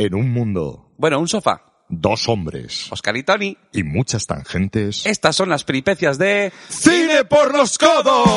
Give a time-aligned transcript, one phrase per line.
[0.00, 1.64] En un mundo, Bueno, un sofá.
[1.88, 3.56] dos hombres Oscar y Tony.
[3.72, 5.04] y muchas tangentes.
[5.06, 6.52] Estas son las peripecias de...
[6.68, 8.28] ¡Cine por los codos!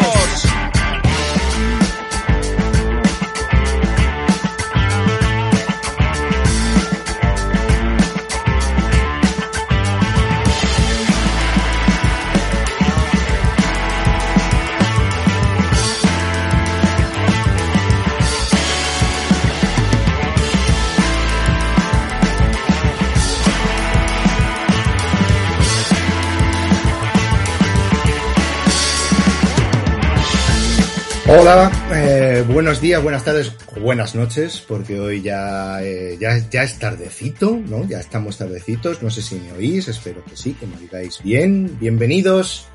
[31.34, 36.78] Hola, eh, buenos días, buenas tardes, buenas noches, porque hoy ya, eh, ya, ya es
[36.78, 37.88] tardecito, ¿no?
[37.88, 41.78] Ya estamos tardecitos, no sé si me oís, espero que sí, que me oigáis bien.
[41.80, 42.68] Bienvenidos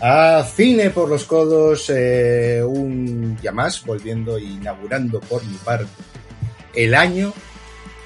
[0.00, 5.90] a Cine por los Codos, eh, un día más, volviendo e inaugurando por mi parte
[6.74, 7.32] el año.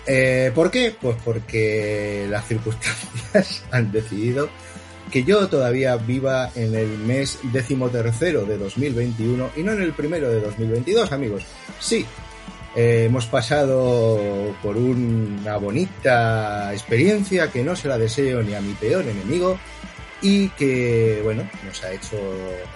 [0.07, 0.95] Eh, ¿Por qué?
[0.99, 4.49] Pues porque las circunstancias han decidido
[5.11, 10.31] que yo todavía viva en el mes decimotercero de 2021 y no en el primero
[10.31, 11.45] de 2022, amigos.
[11.79, 12.07] Sí,
[12.77, 18.75] eh, hemos pasado por una bonita experiencia que no se la deseo ni a mi
[18.75, 19.59] peor enemigo
[20.23, 22.17] y que, bueno, nos ha hecho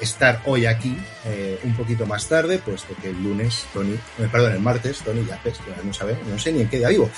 [0.01, 4.55] estar hoy aquí eh, un poquito más tarde, puesto que el lunes, Tony, eh, perdón,
[4.55, 7.09] el martes, Tony, ya ves, no sabe, no sé ni en qué día vivo.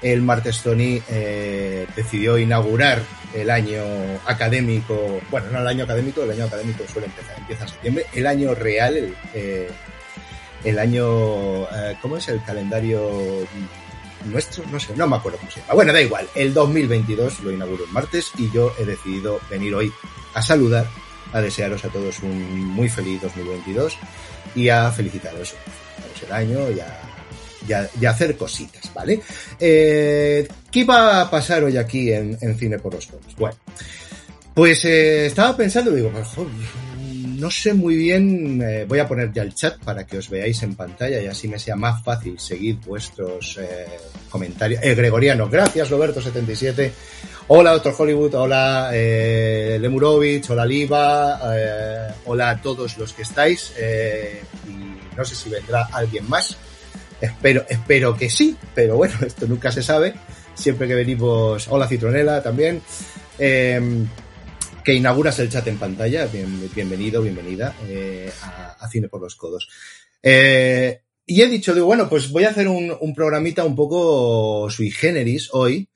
[0.00, 1.02] El martes Tony
[1.96, 3.02] decidió inaugurar
[3.34, 3.82] el año
[4.26, 8.26] académico, bueno, no el año académico, el año académico suele empezar, empieza en septiembre, el
[8.26, 9.70] año real, el, eh,
[10.64, 13.46] el año, eh, ¿cómo es el calendario
[14.26, 14.64] nuestro?
[14.70, 15.74] No sé, no me acuerdo cómo se llama.
[15.74, 19.92] Bueno, da igual, el 2022 lo inauguro el martes y yo he decidido venir hoy
[20.34, 20.86] a saludar,
[21.32, 23.96] a desearos a todos un muy feliz 2022
[24.54, 25.54] y a felicitaros
[26.24, 27.01] el año y a,
[27.68, 29.20] y hacer cositas, ¿vale?
[29.58, 33.08] Eh, ¿Qué iba a pasar hoy aquí en, Cine por los?
[33.38, 33.56] Bueno,
[34.54, 36.50] pues eh, estaba pensando, digo, pues, joder,
[37.42, 40.62] no sé muy bien, eh, voy a poner ya el chat para que os veáis
[40.62, 43.86] en pantalla y así me sea más fácil seguir vuestros eh,
[44.30, 44.80] comentarios.
[44.80, 46.92] Eh, Gregoriano, gracias Roberto77.
[47.48, 51.40] Hola Otro Hollywood, hola eh, Lemurovich, hola Liva,
[52.26, 53.72] hola a todos los que estáis.
[54.68, 56.56] y no sé si vendrá alguien más.
[57.22, 60.12] Espero, espero que sí, pero bueno, esto nunca se sabe.
[60.54, 62.82] Siempre que venimos, hola Citronela también.
[63.38, 63.80] Eh,
[64.84, 66.26] que inauguras el chat en pantalla.
[66.26, 69.68] Bien- bienvenido, bienvenida eh, a, Cine por los Codos.
[70.20, 74.90] Eh, y he dicho, bueno, pues voy a hacer un, un programita un poco sui
[74.90, 75.88] generis hoy.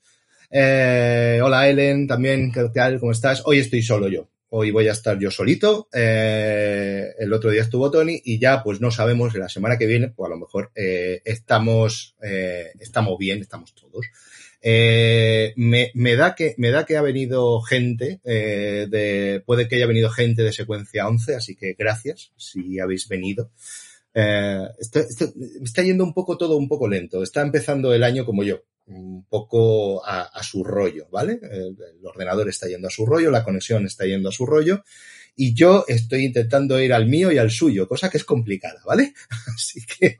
[0.49, 3.01] Eh, hola Ellen, también, ¿qué tal?
[3.01, 3.41] ¿Cómo estás?
[3.45, 4.29] Hoy estoy solo yo.
[4.49, 5.89] Hoy voy a estar yo solito.
[5.93, 10.09] Eh, el otro día estuvo Tony y ya pues no sabemos la semana que viene,
[10.09, 14.05] pues a lo mejor eh, estamos, eh, estamos bien, estamos todos.
[14.61, 19.85] Eh, me, me da que me da que ha venido gente de puede que haya
[19.85, 23.51] venido gente de secuencia 11 así que gracias si habéis venido
[24.19, 24.67] eh,
[25.61, 29.25] está yendo un poco todo un poco lento está empezando el año como yo un
[29.25, 33.85] poco a, a su rollo vale el, ordenador está yendo a su rollo la conexión
[33.85, 34.83] está yendo a su rollo
[35.39, 39.13] y yo estoy intentando ir al mío y al suyo, cosa que es complicada, ¿vale?
[39.55, 40.17] Así que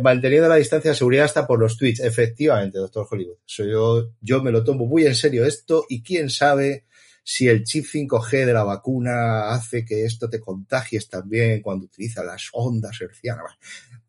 [0.00, 2.00] manteniendo la distancia de seguridad hasta por los tweets.
[2.00, 3.36] Efectivamente, doctor Hollywood.
[3.46, 6.86] Yo, yo me lo tomo muy en serio esto y quién sabe
[7.28, 12.24] si el chip 5G de la vacuna hace que esto te contagies también cuando utilizas
[12.24, 13.58] las ondas hercianas.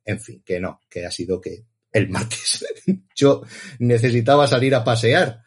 [0.05, 2.63] En fin, que no, que ha sido que el martes
[3.15, 3.41] yo
[3.79, 5.41] necesitaba salir a pasear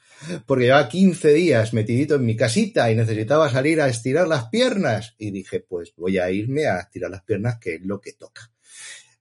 [0.46, 5.14] porque llevaba 15 días metidito en mi casita y necesitaba salir a estirar las piernas.
[5.16, 8.50] Y dije, pues voy a irme a estirar las piernas, que es lo que toca.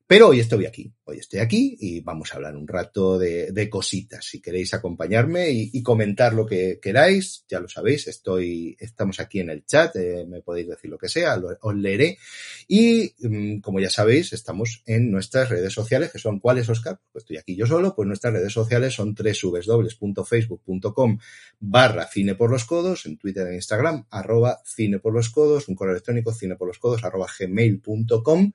[0.08, 4.26] Pero hoy estoy aquí, hoy estoy aquí y vamos a hablar un rato de, cositas.
[4.26, 9.40] Si queréis acompañarme y, y comentar lo que queráis, ya lo sabéis, estoy, estamos aquí
[9.42, 12.18] en el chat, eh, me podéis decir lo que sea, lo- os leeré.
[12.68, 17.24] Y mm, como ya sabéis, estamos en nuestras redes sociales, que son cuáles, Oscar, pues
[17.24, 21.20] estoy aquí yo solo, pues nuestras redes sociales son www.facebook.com
[21.60, 25.76] barra cine por los codos, en Twitter e Instagram, arroba cine por los codos, un
[25.76, 28.54] correo electrónico cine por los codos, arroba gmail.com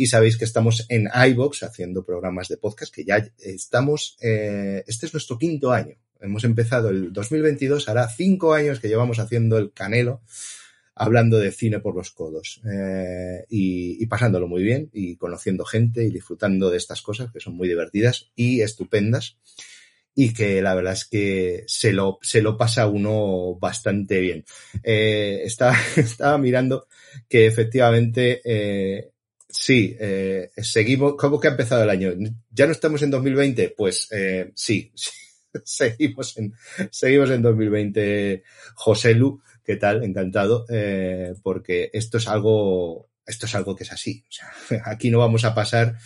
[0.00, 5.06] y sabéis que estamos en iBox haciendo programas de podcast que ya estamos, eh, este
[5.06, 5.96] es nuestro quinto año.
[6.20, 10.22] Hemos empezado el 2022, hará cinco años que llevamos haciendo el canelo,
[10.94, 16.10] hablando de cine por los codos eh, y, pasándolo muy bien y conociendo gente y
[16.10, 19.38] disfrutando de estas cosas que son muy divertidas y estupendas
[20.14, 24.44] y que la verdad es que se lo, se lo pasa uno bastante bien.
[24.82, 26.88] Eh, estaba, estaba mirando
[27.28, 28.40] que efectivamente
[29.48, 31.14] Sí, eh, seguimos.
[31.16, 32.12] ¿Cómo que ha empezado el año?
[32.50, 33.74] ¿Ya no estamos en 2020?
[33.76, 34.92] Pues eh, sí,
[35.64, 36.54] seguimos en,
[36.90, 38.42] seguimos en 2020.
[38.74, 40.04] José Lu, ¿qué tal?
[40.04, 44.24] Encantado, eh, porque esto es algo, esto es algo que es así.
[44.28, 45.96] O sea, aquí no vamos a pasar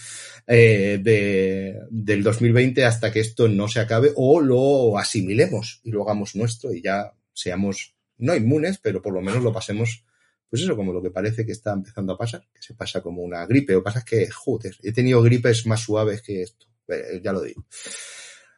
[0.46, 6.02] eh, de, del 2020 hasta que esto no se acabe o lo asimilemos y lo
[6.02, 10.04] hagamos nuestro y ya seamos no inmunes, pero por lo menos lo pasemos
[10.52, 13.22] pues eso, como lo que parece que está empezando a pasar, que se pasa como
[13.22, 13.74] una gripe.
[13.74, 17.40] O pasa es que, joder, he tenido gripes más suaves que esto, eh, ya lo
[17.40, 17.64] digo.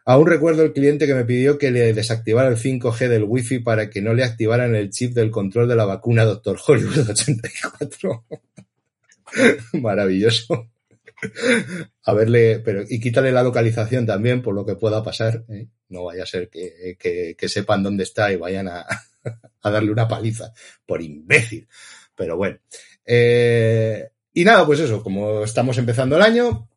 [0.04, 3.90] Aún recuerdo el cliente que me pidió que le desactivara el 5G del Wi-Fi para
[3.90, 8.24] que no le activaran el chip del control de la vacuna Doctor Hollywood 84.
[9.74, 10.72] Maravilloso.
[12.02, 15.44] A verle, pero, y quítale la localización también por lo que pueda pasar.
[15.48, 15.68] ¿eh?
[15.90, 18.84] No vaya a ser que, que, que sepan dónde está y vayan a,
[19.62, 20.52] a darle una paliza
[20.86, 21.68] por imbécil.
[22.14, 22.58] Pero bueno.
[23.04, 26.68] Eh, y nada, pues eso, como estamos empezando el año,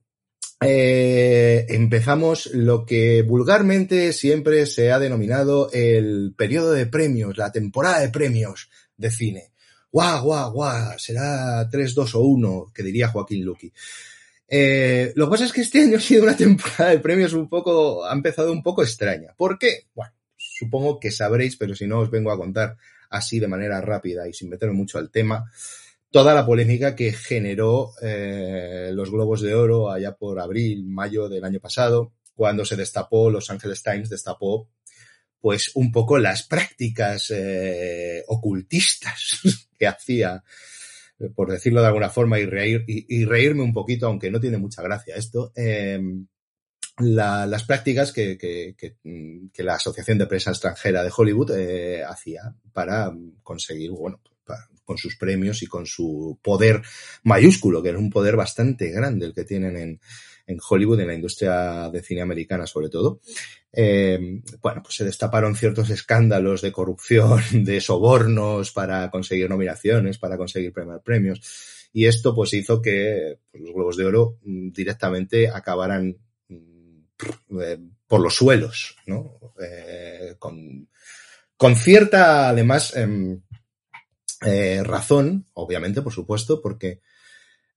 [0.61, 7.99] eh, empezamos lo que vulgarmente siempre se ha denominado el periodo de premios, la temporada
[7.99, 9.51] de premios de cine.
[9.91, 13.71] Guau, guau, guau, será 3, 2 o 1, que diría Joaquín Luqui.
[14.47, 17.49] Eh, lo que pasa es que este año ha sido una temporada de premios un
[17.49, 19.33] poco, ha empezado un poco extraña.
[19.35, 19.87] ¿Por qué?
[19.93, 20.13] Bueno,
[20.57, 22.77] supongo que sabréis, pero si no os vengo a contar
[23.09, 25.51] así de manera rápida y sin meterme mucho al tema,
[26.09, 31.43] toda la polémica que generó eh, los Globos de Oro allá por abril, mayo del
[31.43, 34.69] año pasado, cuando se destapó, Los Angeles Times destapó
[35.39, 39.39] pues un poco las prácticas eh, ocultistas
[39.77, 40.43] que hacía,
[41.35, 42.47] por decirlo de alguna forma, y,
[42.87, 45.99] y, reírme un poquito, aunque no tiene mucha gracia esto, eh,
[46.99, 48.95] la, las prácticas que, que, que,
[49.53, 53.11] que, la Asociación de Prensa Extranjera de Hollywood eh, hacía para
[53.43, 54.19] conseguir, bueno,
[54.83, 56.81] con sus premios y con su poder
[57.23, 59.99] mayúsculo, que era un poder bastante grande el que tienen en,
[60.47, 63.19] en Hollywood, en la industria de cine americana sobre todo.
[63.73, 70.37] Eh, bueno, pues se destaparon ciertos escándalos de corrupción, de sobornos para conseguir nominaciones, para
[70.37, 70.73] conseguir
[71.03, 71.41] premios.
[71.91, 76.17] Y esto pues hizo que pues, los Globos de Oro mm, directamente acabaran
[78.07, 79.39] por los suelos, ¿no?
[79.61, 80.87] Eh, con,
[81.57, 83.39] con, cierta, además, eh,
[84.45, 87.01] eh, razón, obviamente, por supuesto, porque,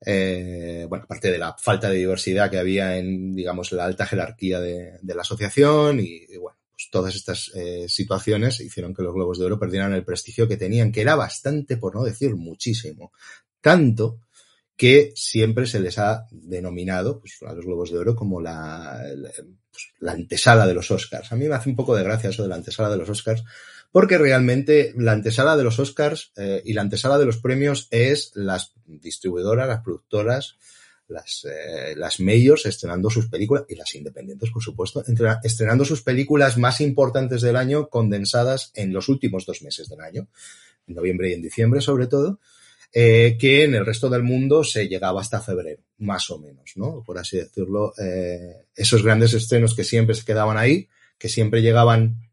[0.04, 4.60] eh, bueno, aparte de la falta de diversidad que había en, digamos, la alta jerarquía
[4.60, 9.46] de, la asociación y, bueno, pues todas estas eh, situaciones hicieron que los Globos de
[9.46, 13.12] Oro perdieran el prestigio que tenían, que era bastante, por no decir muchísimo.
[13.62, 14.20] Tanto
[14.80, 19.30] que siempre se les ha denominado pues, a los Globos de Oro como la, la,
[19.70, 21.30] pues, la, antesala de los Oscars.
[21.30, 23.44] A mí me hace un poco de gracia eso de la antesala de los Oscars,
[23.92, 28.30] porque realmente la antesala de los Oscars eh, y la antesala de los premios es
[28.34, 30.56] las distribuidoras, las productoras,
[31.08, 35.04] las, eh, las majors estrenando sus películas y las independientes, por supuesto,
[35.42, 40.28] estrenando sus películas más importantes del año condensadas en los últimos dos meses del año,
[40.86, 42.40] en noviembre y en diciembre sobre todo
[42.92, 47.02] eh, que en el resto del mundo se llegaba hasta febrero, más o menos, ¿no?
[47.04, 50.88] Por así decirlo, eh, esos grandes estrenos que siempre se quedaban ahí,
[51.18, 52.30] que siempre llegaban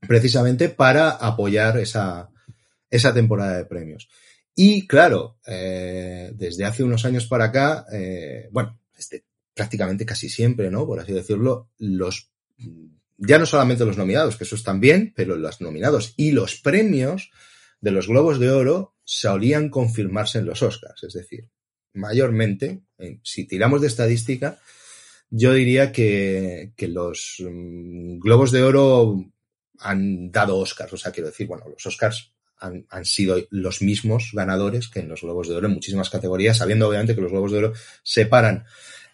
[0.00, 2.30] precisamente para apoyar esa,
[2.90, 4.08] esa temporada de premios.
[4.54, 10.70] Y claro, eh, desde hace unos años para acá, eh, bueno, este, prácticamente casi siempre,
[10.70, 10.86] ¿no?
[10.86, 12.30] Por así decirlo, los,
[13.16, 17.30] ya no solamente los nominados, que eso están bien, pero los nominados y los premios
[17.80, 21.02] de los Globos de Oro solían confirmarse en los Oscars.
[21.04, 21.48] Es decir,
[21.94, 22.82] mayormente,
[23.22, 24.58] si tiramos de estadística,
[25.30, 29.24] yo diría que, que los um, Globos de Oro
[29.78, 30.92] han dado Oscars.
[30.92, 35.08] O sea, quiero decir, bueno, los Oscars han, han, sido los mismos ganadores que en
[35.08, 38.64] los Globos de Oro en muchísimas categorías, sabiendo obviamente que los Globos de Oro separan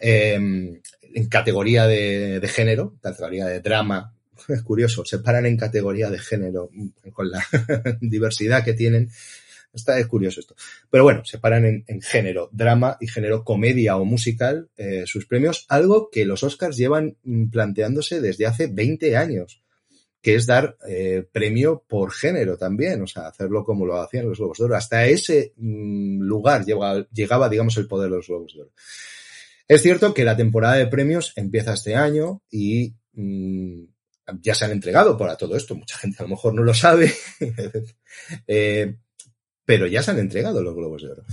[0.00, 4.14] eh, en categoría de, de género, categoría de drama,
[4.48, 6.70] es curioso, separan en categoría de género
[7.12, 7.44] con la
[8.00, 9.10] diversidad que tienen.
[9.72, 10.54] Está, es curioso esto.
[10.90, 15.66] Pero bueno, separan en, en género drama y género comedia o musical eh, sus premios,
[15.68, 17.16] algo que los Oscars llevan
[17.52, 19.62] planteándose desde hace 20 años,
[20.20, 24.38] que es dar eh, premio por género también, o sea, hacerlo como lo hacían los
[24.38, 24.76] Globos de.
[24.76, 28.64] Hasta ese mmm, lugar llegaba, llegaba, digamos, el poder de los Globos de.
[29.68, 33.84] Es cierto que la temporada de premios empieza este año y mmm,
[34.40, 35.74] ya se han entregado para todo esto.
[35.74, 37.12] Mucha gente a lo mejor no lo sabe,
[38.46, 38.96] eh,
[39.68, 41.24] pero ya se han entregado los Globos de Oro.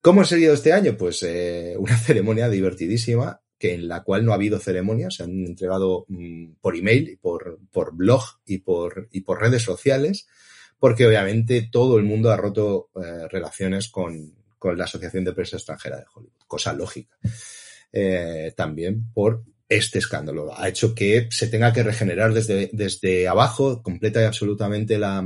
[0.00, 0.96] ¿Cómo ha seguido este año?
[0.96, 5.44] Pues eh, una ceremonia divertidísima, que en la cual no ha habido ceremonia, se han
[5.44, 7.58] entregado mmm, por email, por,
[7.92, 10.26] blog y por, redes sociales,
[10.78, 15.98] porque obviamente todo el mundo ha roto eh, relaciones con, la Asociación de Prensa Extranjera
[15.98, 16.40] de Hollywood.
[16.46, 17.18] Cosa lógica.
[17.92, 20.58] Eh, también por este escándalo.
[20.58, 25.22] Ha hecho que se tenga que regenerar desde abajo completa y absolutamente la,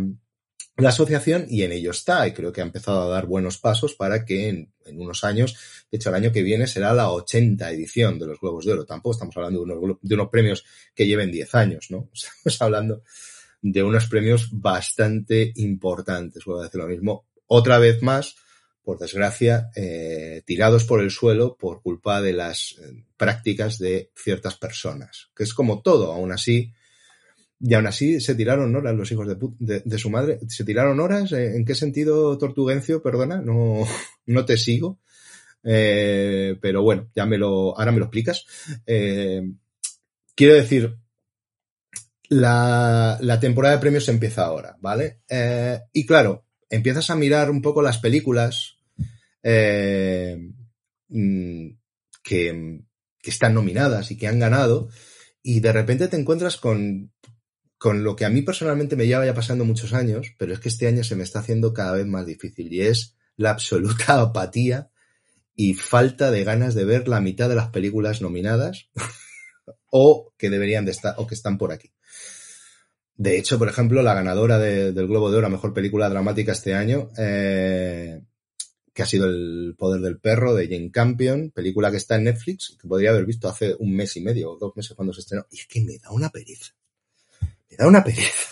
[0.76, 2.26] la asociación y en ello está.
[2.26, 5.56] Y creo que ha empezado a dar buenos pasos para que en, unos años,
[5.90, 8.84] de hecho el año que viene será la 80 edición de los Globos de Oro,
[8.84, 10.64] tampoco estamos hablando de unos, de unos premios
[10.94, 12.10] que lleven 10 años, ¿no?
[12.44, 13.02] Estamos hablando
[13.62, 18.34] de unos premios bastante importantes, voy a decir lo mismo, otra vez más,
[18.82, 24.56] por desgracia, eh, tirados por el suelo por culpa de las eh, prácticas de ciertas
[24.56, 26.72] personas, que es como todo, aún así,
[27.64, 29.28] y aún así se tiraron horas los hijos
[29.58, 30.40] de, su madre.
[30.48, 31.30] ¿Se tiraron horas?
[31.30, 33.02] ¿En qué sentido, Tortugencio?
[33.02, 33.86] Perdona, no,
[34.26, 34.98] no te sigo.
[35.62, 38.44] Eh, pero bueno, ya me lo, ahora me lo explicas.
[38.84, 39.48] Eh,
[40.34, 40.96] quiero decir,
[42.30, 45.20] la, la, temporada de premios empieza ahora, ¿vale?
[45.28, 48.78] Eh, y claro, empiezas a mirar un poco las películas
[49.44, 50.50] eh,
[51.08, 52.80] que,
[53.22, 54.88] que están nominadas y que han ganado
[55.44, 57.12] y de repente te encuentras con
[57.82, 60.68] con lo que a mí personalmente me lleva ya pasando muchos años, pero es que
[60.68, 64.92] este año se me está haciendo cada vez más difícil y es la absoluta apatía
[65.56, 68.88] y falta de ganas de ver la mitad de las películas nominadas
[69.90, 71.92] o que deberían de estar o que están por aquí.
[73.16, 76.52] De hecho, por ejemplo, la ganadora de, del Globo de Oro a Mejor Película Dramática
[76.52, 78.22] este año, eh,
[78.94, 82.76] que ha sido El Poder del Perro de Jane Campion, película que está en Netflix,
[82.80, 85.48] que podría haber visto hace un mes y medio o dos meses cuando se estrenó,
[85.50, 86.76] y es que me da una pereza
[87.72, 88.48] me da una pereza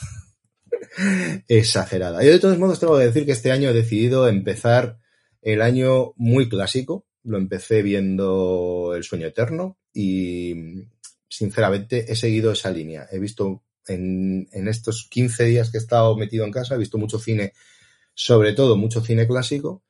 [1.49, 2.23] exagerada.
[2.23, 4.99] Yo de todos modos tengo que decir que este año he decidido empezar
[5.43, 7.07] el año muy clásico.
[7.23, 10.87] Lo empecé viendo El sueño eterno y
[11.29, 13.07] sinceramente he seguido esa línea.
[13.11, 16.97] He visto en, en estos 15 días que he estado metido en casa, he visto
[16.97, 17.53] mucho cine,
[18.15, 19.83] sobre todo mucho cine clásico.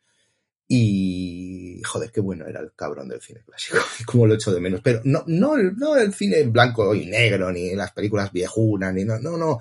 [0.73, 4.81] Y joder, qué bueno era el cabrón del cine clásico, como lo echo de menos.
[4.85, 9.19] Pero no, no, no el cine blanco y negro, ni las películas viejunas, ni no,
[9.19, 9.59] no, no.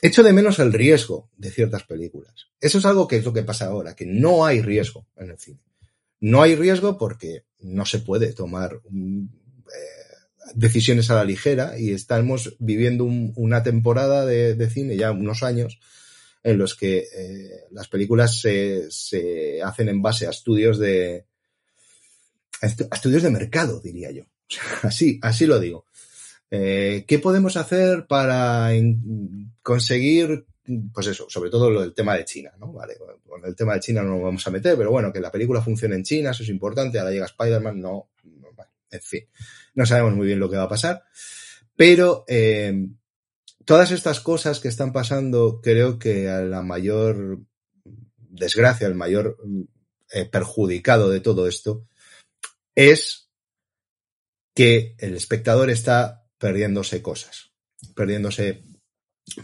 [0.00, 2.46] Echo de menos el riesgo de ciertas películas.
[2.58, 5.38] Eso es algo que es lo que pasa ahora, que no hay riesgo en el
[5.38, 5.60] cine.
[6.20, 9.28] No hay riesgo porque no se puede tomar um,
[9.66, 15.12] eh, decisiones a la ligera y estamos viviendo un, una temporada de, de cine ya
[15.12, 15.78] unos años
[16.42, 21.26] en los que eh, las películas se, se, hacen en base a estudios de
[22.62, 24.24] a estudios de mercado, diría yo.
[24.82, 25.86] así, así lo digo.
[26.50, 28.70] Eh, ¿Qué podemos hacer para
[29.62, 30.46] conseguir,
[30.92, 32.72] pues eso, sobre todo lo del tema de China, ¿no?
[32.72, 35.30] Vale, con el tema de China no nos vamos a meter, pero bueno, que la
[35.30, 36.98] película funcione en China, eso es importante.
[36.98, 38.48] Ahora llega Spider-Man, no, no,
[38.90, 39.24] en fin,
[39.74, 41.04] no sabemos muy bien lo que va a pasar,
[41.76, 42.74] pero eh,
[43.64, 47.40] todas estas cosas que están pasando, creo que a la mayor
[48.30, 49.36] desgracia, el mayor
[50.10, 51.86] eh, perjudicado de todo esto,
[52.74, 53.30] es
[54.54, 57.52] que el espectador está perdiéndose cosas,
[57.94, 58.62] perdiéndose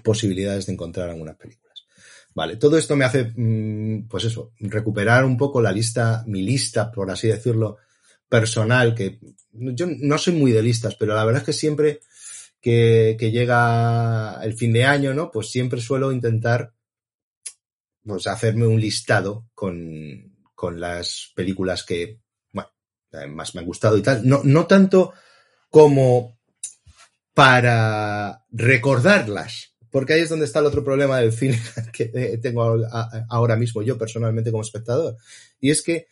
[0.03, 1.87] posibilidades de encontrar algunas películas.
[2.35, 3.33] Vale, todo esto me hace,
[4.09, 7.79] pues eso, recuperar un poco la lista, mi lista, por así decirlo,
[8.29, 9.21] personal, que
[9.53, 12.01] yo no soy muy de listas, pero la verdad es que siempre
[12.67, 15.31] que, que, llega el fin de año, ¿no?
[15.31, 16.75] Pues siempre suelo intentar
[18.03, 22.19] pues, hacerme un listado con, con las películas que,
[22.53, 22.69] bueno,
[23.29, 24.29] más me han gustado y tal.
[24.29, 25.13] No, no tanto
[25.71, 26.41] como
[27.35, 32.85] para recordarlas, porque ahí es donde está el otro problema del cine que tengo
[33.31, 35.17] ahora mismo yo personalmente como espectador.
[35.61, 36.09] Y es que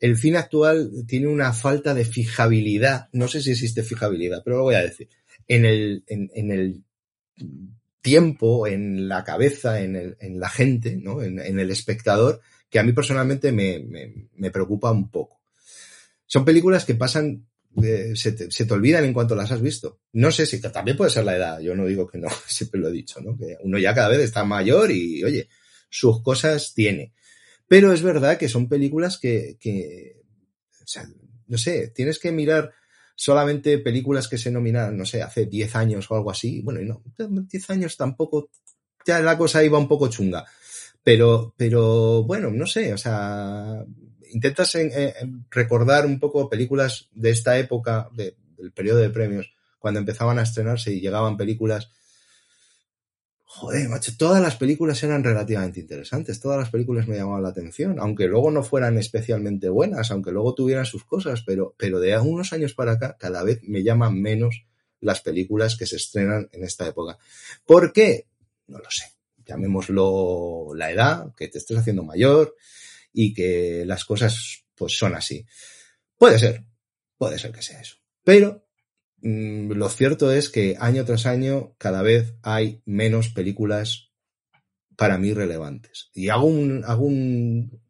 [0.00, 3.08] el cine actual tiene una falta de fijabilidad.
[3.12, 5.08] No sé si existe fijabilidad, pero lo voy a decir
[5.48, 6.84] en el, en, el
[8.00, 11.22] tiempo, en la cabeza, en, el, en la gente, ¿no?
[11.22, 15.40] En, el espectador, que a mí personalmente me, me, me preocupa un poco.
[16.26, 17.46] Son películas que pasan,
[18.14, 20.00] se, te, se, te, olvidan en cuanto las has visto.
[20.12, 22.88] No sé si también puede ser la edad, yo no digo que no, siempre lo
[22.88, 23.36] he dicho, ¿no?
[23.36, 25.48] Que uno ya cada vez está mayor y, oye,
[25.88, 27.14] sus cosas tiene.
[27.68, 30.22] Pero es verdad que son películas que, que
[30.82, 31.08] o sea,
[31.48, 32.72] no sé, tienes que mirar
[33.16, 36.60] solamente películas que se nominaron, no sé, hace 10 años o algo así.
[36.60, 38.50] Bueno, y no, 10 años tampoco,
[39.04, 40.44] ya la cosa iba un poco chunga.
[41.02, 43.84] Pero, pero bueno, no sé, o sea,
[44.30, 50.00] intentas en, recordar un poco películas de esta época, de, del periodo de premios, cuando
[50.00, 51.90] empezaban a estrenarse y llegaban películas
[53.56, 57.98] joder, macho, todas las películas eran relativamente interesantes, todas las películas me llamaban la atención,
[57.98, 62.52] aunque luego no fueran especialmente buenas, aunque luego tuvieran sus cosas, pero, pero de algunos
[62.52, 64.66] años para acá, cada vez me llaman menos
[65.00, 67.16] las películas que se estrenan en esta época.
[67.64, 68.26] ¿Por qué?
[68.66, 69.04] No lo sé.
[69.46, 72.56] Llamémoslo la edad, que te estés haciendo mayor
[73.12, 75.46] y que las cosas pues son así.
[76.18, 76.62] Puede ser,
[77.16, 77.96] puede ser que sea eso.
[78.22, 78.65] Pero
[79.26, 84.10] lo cierto es que año tras año cada vez hay menos películas
[84.96, 86.10] para mí relevantes.
[86.14, 87.80] Y hago un,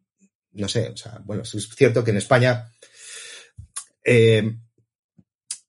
[0.52, 2.72] no sé, o sea, bueno, es cierto que en España
[4.04, 4.56] eh,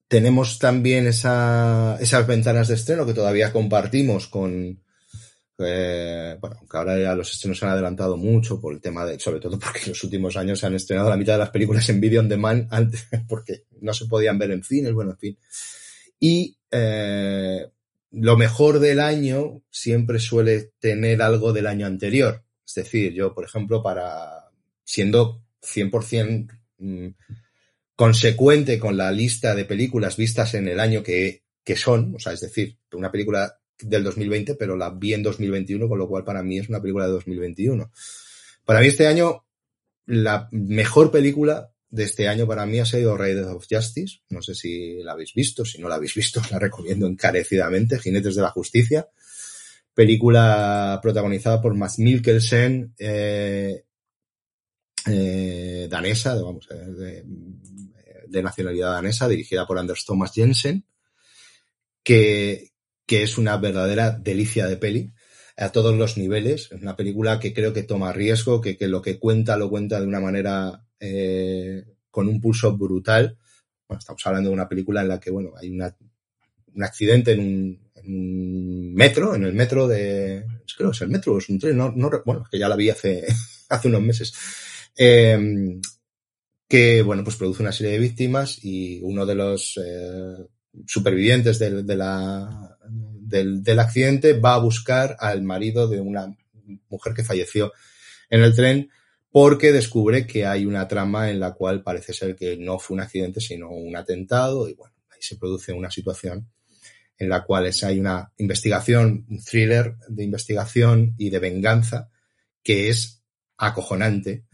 [0.08, 4.82] tenemos también esa, esas ventanas de estreno que todavía compartimos con,
[5.58, 9.40] bueno, aunque ahora ya los estrenos se han adelantado mucho por el tema de, sobre
[9.40, 12.00] todo porque en los últimos años se han estrenado la mitad de las películas en
[12.00, 15.38] video on demand antes, porque no se podían ver en cines, bueno, en fin.
[16.20, 17.68] Y eh,
[18.12, 22.44] lo mejor del año siempre suele tener algo del año anterior.
[22.66, 24.52] Es decir, yo, por ejemplo, para
[24.84, 27.08] siendo 100% mm,
[27.96, 32.34] consecuente con la lista de películas vistas en el año que, que son, o sea,
[32.34, 36.44] es decir, una película del 2020, pero la vi en 2021, con lo cual para
[36.44, 37.92] mí es una película de 2021.
[38.66, 39.46] Para mí este año,
[40.06, 44.20] la mejor película de este año para mí ha sido Raiders of Justice.
[44.30, 48.00] No sé si la habéis visto, si no la habéis visto, la recomiendo encarecidamente.
[48.00, 49.08] Jinetes de la Justicia.
[49.94, 53.84] Película protagonizada por Mads Mikkelsen, eh,
[55.08, 57.24] eh, danesa, vamos, de,
[58.28, 60.86] de, nacionalidad danesa, dirigida por Anders Thomas Jensen,
[62.04, 62.74] que,
[63.08, 65.14] que es una verdadera delicia de peli
[65.56, 66.70] a todos los niveles.
[66.72, 70.00] Es una película que creo que toma riesgo, que, que lo que cuenta lo cuenta
[70.00, 73.38] de una manera eh, con un pulso brutal.
[73.88, 75.96] Bueno, estamos hablando de una película en la que, bueno, hay una,
[76.76, 80.46] un accidente en un, en un, metro, en el metro de,
[80.76, 82.90] creo que es el metro, es un tren, no, no, bueno, que ya la vi
[82.90, 83.26] hace,
[83.70, 84.34] hace unos meses.
[84.98, 85.80] Eh,
[86.68, 90.46] que, bueno, pues produce una serie de víctimas y uno de los eh,
[90.86, 92.77] supervivientes de, de la,
[93.28, 96.36] del, del, accidente va a buscar al marido de una
[96.90, 97.74] mujer que falleció
[98.30, 98.90] en el tren
[99.32, 103.02] porque descubre que hay una trama en la cual parece ser que no fue un
[103.02, 106.50] accidente sino un atentado y bueno, ahí se produce una situación
[107.18, 112.10] en la cual hay una investigación, un thriller de investigación y de venganza
[112.64, 113.24] que es
[113.58, 114.46] acojonante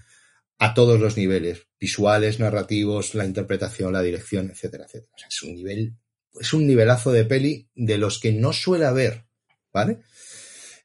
[0.60, 5.12] a todos los niveles, visuales, narrativos, la interpretación, la dirección, etcétera, etcétera.
[5.14, 5.96] O sea, es un nivel,
[6.40, 9.26] es un nivelazo de peli de los que no suele haber,
[9.72, 10.00] ¿vale?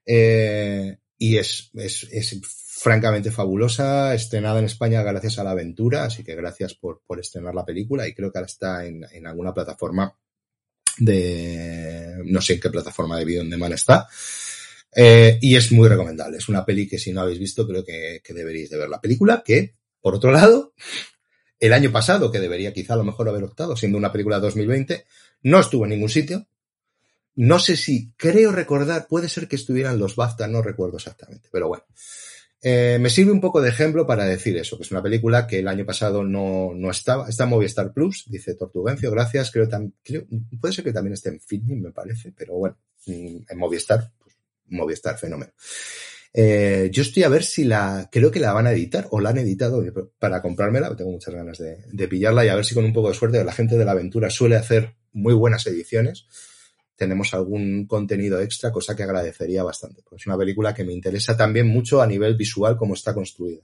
[0.04, 6.22] Eh, y es, es, es francamente fabulosa, estrenada en España gracias a la aventura, así
[6.22, 9.52] que gracias por, por estrenar la película y creo que ahora está en, en, alguna
[9.52, 10.16] plataforma
[10.98, 14.06] de, no sé en qué plataforma de video on demand está.
[14.94, 16.38] Eh, y es muy recomendable.
[16.38, 18.88] Es una peli que si no habéis visto creo que, que deberíais de ver.
[18.88, 20.72] La película que, por otro lado,
[21.60, 24.42] el año pasado, que debería quizá a lo mejor haber optado, siendo una película de
[24.42, 25.06] 2020,
[25.42, 26.46] no estuvo en ningún sitio.
[27.34, 31.68] No sé si, creo recordar, puede ser que estuvieran los BAFTA, no recuerdo exactamente, pero
[31.68, 31.84] bueno.
[32.60, 35.60] Eh, me sirve un poco de ejemplo para decir eso, que es una película que
[35.60, 39.68] el año pasado no, no estaba, está en Movistar Plus, dice Tortugencio, gracias, creo,
[40.02, 40.26] creo
[40.60, 44.36] puede ser que también esté en Filming, me parece, pero bueno, mm, en Movistar, pues,
[44.66, 45.52] Movistar, fenómeno.
[46.34, 49.30] Eh, yo estoy a ver si la, creo que la van a editar o la
[49.30, 49.84] han editado
[50.18, 53.14] para comprármela, tengo muchas ganas de pillarla y a ver si con un poco de
[53.14, 56.26] suerte la gente de la aventura suele hacer muy buenas ediciones
[56.98, 60.02] tenemos algún contenido extra, cosa que agradecería bastante.
[60.10, 63.62] Es una película que me interesa también mucho a nivel visual como está construida.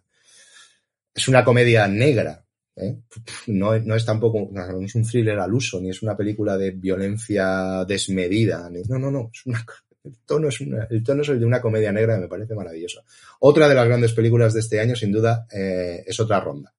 [1.13, 2.45] Es una comedia negra,
[2.77, 2.97] ¿eh?
[3.49, 6.71] no, no, es tampoco, no es un thriller al uso, ni es una película de
[6.71, 9.67] violencia desmedida, no, no, no, es una,
[10.05, 13.03] el tono es, el tono es de una comedia negra y me parece maravilloso.
[13.41, 16.73] Otra de las grandes películas de este año, sin duda, eh, es otra ronda.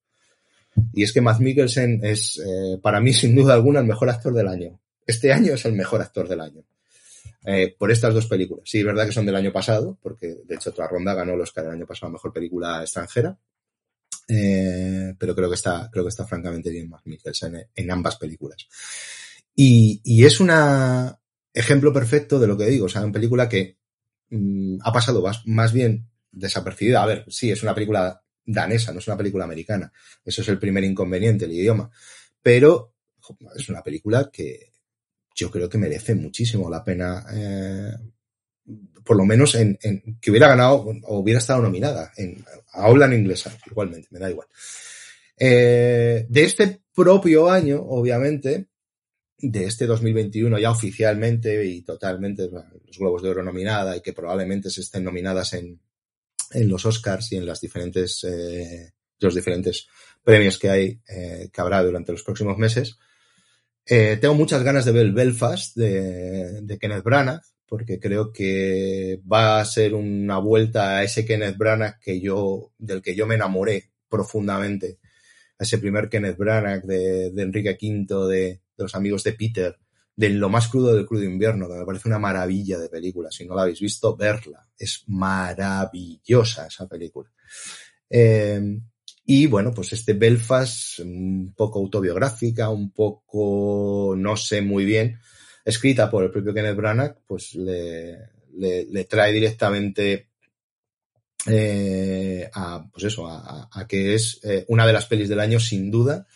[0.94, 4.34] Y es que Matt Mikkelsen es, eh, para mí, sin duda alguna, el mejor actor
[4.34, 6.64] del año este año es el mejor actor del año.
[7.46, 8.64] Eh, por estas dos películas.
[8.68, 11.42] Sí, es verdad que son del año pasado, porque de hecho otra ronda ganó el
[11.42, 13.38] Oscar el año pasado a mejor película extranjera.
[14.28, 18.68] Eh, pero creo que está, creo que está francamente bien Mark Mikkelsen en, ambas películas.
[19.56, 20.50] Y, y, es un
[21.54, 22.88] ejemplo perfecto de lo que digo.
[22.88, 23.78] O sea, una película que
[24.32, 27.04] mmm, ha pasado más bien desapercibida.
[27.04, 29.92] A ver, sí, es una película danesa, no es una película americana.
[30.24, 31.90] Eso es el primer inconveniente, el idioma.
[32.42, 32.94] Pero
[33.56, 34.72] es una película que,
[35.36, 37.92] yo creo que merece muchísimo la pena, eh,
[39.04, 43.14] por lo menos en, en, que hubiera ganado o hubiera estado nominada en, habla en
[43.14, 44.48] inglesa, igualmente, me da igual.
[45.38, 48.70] Eh, de este propio año, obviamente,
[49.38, 54.70] de este 2021 ya oficialmente y totalmente los Globos de Oro nominada y que probablemente
[54.70, 55.82] se estén nominadas en,
[56.56, 59.88] en los Oscars y en las diferentes, eh, los diferentes
[60.24, 62.98] premios que hay, eh, que habrá durante los próximos meses.
[63.86, 69.22] Eh, tengo muchas ganas de ver el Belfast de, de Kenneth Branagh, porque creo que
[69.32, 73.36] va a ser una vuelta a ese Kenneth Branagh que yo, del que yo me
[73.36, 75.00] enamoré profundamente.
[75.58, 79.78] A ese primer Kenneth Branagh de, de Enrique V, de, de, los amigos de Peter,
[80.16, 83.30] de lo más crudo del crudo invierno, que me parece una maravilla de película.
[83.32, 84.68] Si no la habéis visto, verla.
[84.78, 87.30] Es maravillosa esa película.
[88.10, 88.80] Eh,
[89.26, 95.20] y bueno, pues este Belfast, un poco autobiográfica, un poco, no sé muy bien,
[95.66, 98.20] escrita por el propio Kenneth Branagh, pues le,
[98.56, 100.30] le, trae directamente
[101.48, 105.60] eh, a, pues eso, a, a que es eh, una de las pelis del año
[105.60, 106.28] sin duda,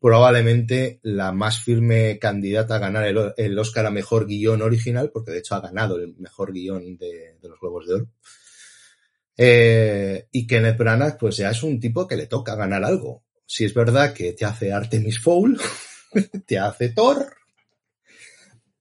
[0.00, 5.32] probablemente la más firme candidata a ganar el, el Oscar a mejor guion original, porque
[5.32, 8.08] de hecho ha ganado el mejor guion de, los Globos de Oro.
[9.36, 13.24] Eh, y Kenneth Branagh, pues ya es un tipo que le toca ganar algo.
[13.44, 15.60] Si es verdad que te hace Artemis Fowl,
[16.46, 17.34] te hace Thor,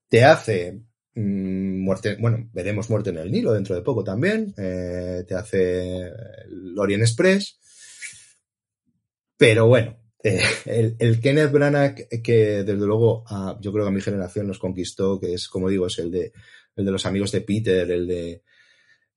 [0.08, 0.80] te hace
[1.16, 6.12] mmm, muerte, bueno, veremos muerte en el Nilo dentro de poco también, eh, te hace
[6.48, 7.60] Lorient Express,
[9.38, 13.24] pero bueno, eh, el, el, Kenneth Branagh que desde luego
[13.62, 16.34] yo creo que a mi generación nos conquistó, que es como digo, es el de,
[16.76, 18.42] el de los amigos de Peter, el de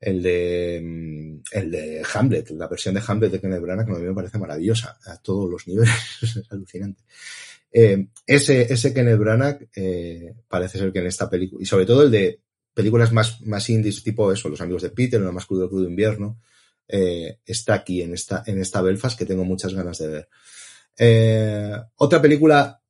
[0.02, 4.06] el de, el de Hamlet, la versión de Hamlet de Kenneth Branagh, que a mí
[4.06, 7.02] me parece maravillosa a todos los niveles, es alucinante.
[7.70, 12.02] Eh, ese, ese Kenneth Branagh eh, parece ser que en esta película, y sobre todo
[12.02, 12.40] el de
[12.74, 16.40] películas más, más indies, tipo eso, Los amigos de Peter, Lo más crudo crudo invierno,
[16.88, 20.28] eh, está aquí en esta, en esta Belfast que tengo muchas ganas de ver.
[20.98, 22.82] Eh, otra película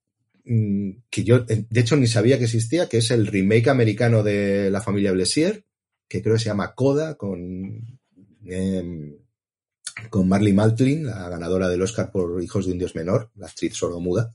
[0.44, 4.70] mmm, que yo, de hecho, ni sabía que existía, que es el remake americano de
[4.70, 5.64] La familia Blessier,
[6.08, 7.98] que creo que se llama Coda, con,
[8.46, 9.18] eh,
[10.10, 13.74] con Marley Maltlin, la ganadora del Oscar por Hijos de un Dios Menor, la actriz
[13.74, 14.34] sordomuda.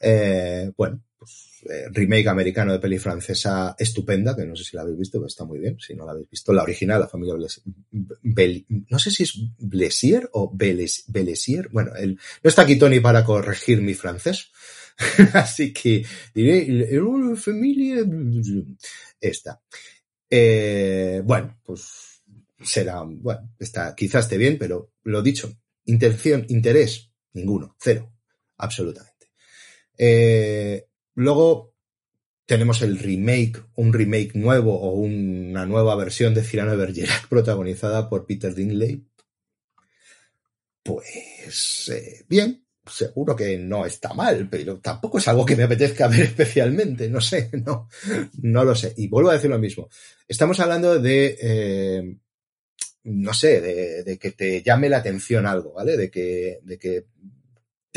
[0.00, 4.82] Eh, bueno, pues, eh, remake americano de peli francesa estupenda, que no sé si la
[4.82, 5.78] habéis visto, pero está muy bien.
[5.80, 7.34] Si no la habéis visto, la original, la familia
[8.88, 11.68] no sé si es Blesier o Beles, Belesier.
[11.70, 14.50] Bueno, no está aquí Tony para corregir mi francés.
[15.34, 16.66] Así que diré,
[17.36, 18.04] familia,
[19.20, 19.60] esta.
[20.30, 22.22] Eh, bueno, pues
[22.62, 25.52] será, bueno, está, quizás esté bien, pero lo dicho,
[25.84, 28.12] intención, interés, ninguno, cero,
[28.56, 29.07] absolutamente.
[29.98, 31.74] Eh, luego
[32.46, 38.08] tenemos el remake, un remake nuevo o una nueva versión de Cyrano de Bergerac protagonizada
[38.08, 39.02] por Peter Dinklage.
[40.82, 46.08] Pues eh, bien, seguro que no está mal, pero tampoco es algo que me apetezca
[46.08, 47.88] ver especialmente, no sé, no,
[48.40, 48.94] no lo sé.
[48.96, 49.90] Y vuelvo a decir lo mismo.
[50.26, 52.16] Estamos hablando de, eh,
[53.04, 55.98] no sé, de, de, que te llame la atención algo, ¿vale?
[55.98, 57.04] De que, de que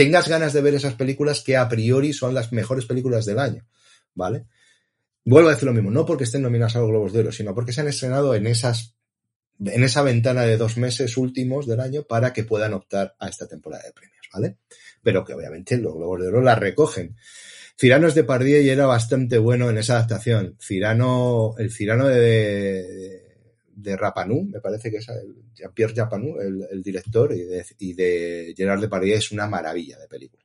[0.02, 3.68] tengas ganas de ver esas películas que a priori son las mejores películas del año,
[4.16, 4.48] ¿vale?
[5.24, 7.54] Vuelvo a decir lo mismo, no porque estén nominadas a los Globos de Oro, sino
[7.54, 8.96] porque se han estrenado en esas
[9.64, 13.48] en esa ventana de dos meses últimos del año para que puedan optar a esta
[13.48, 14.58] temporada de premios, ¿vale?
[15.04, 17.16] Pero que obviamente los Globos de Oro la recogen.
[17.80, 20.58] Cirano es de Pardier y era bastante bueno en esa adaptación.
[20.60, 23.21] Cirano, el Cirano de, de,
[23.82, 25.36] de Rapanú, me parece que es el,
[25.74, 30.44] Pierre Rapanú, el, director, y de, y de Gerard es una maravilla de película.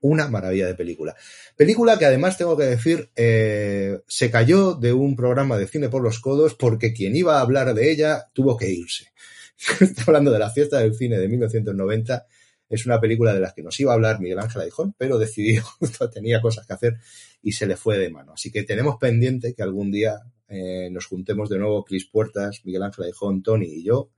[0.00, 1.16] Una maravilla de película.
[1.56, 6.02] Película que además tengo que decir, eh, se cayó de un programa de cine por
[6.02, 9.12] los codos porque quien iba a hablar de ella tuvo que irse.
[9.80, 12.26] Estoy hablando de la fiesta del cine de 1990.
[12.68, 15.64] Es una película de las que nos iba a hablar Miguel Ángel Aijón, pero decidió,
[16.12, 16.96] tenía cosas que hacer
[17.42, 18.32] y se le fue de mano.
[18.34, 22.82] Así que tenemos pendiente que algún día eh, nos juntemos de nuevo, Cris Puertas, Miguel
[22.82, 24.10] Ángel Aijón, Tony y yo,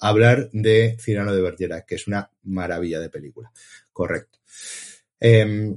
[0.00, 3.50] a hablar de Cirano de Bergerac, que es una maravilla de película.
[3.92, 4.38] Correcto.
[5.20, 5.74] Eh,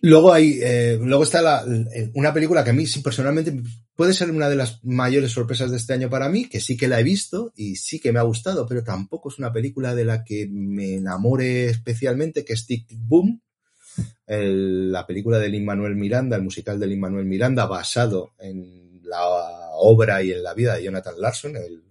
[0.00, 1.64] luego hay, eh, luego está la,
[2.14, 3.54] una película que a mí sí, personalmente
[3.94, 6.88] puede ser una de las mayores sorpresas de este año para mí, que sí que
[6.88, 10.04] la he visto y sí que me ha gustado, pero tampoco es una película de
[10.04, 13.42] la que me enamore especialmente, que es Tic Boom,
[14.26, 19.22] la película de Lin Manuel Miranda, el musical de Lin Manuel Miranda, basado en la
[19.76, 21.82] obra y en la vida de Jonathan Larson, el,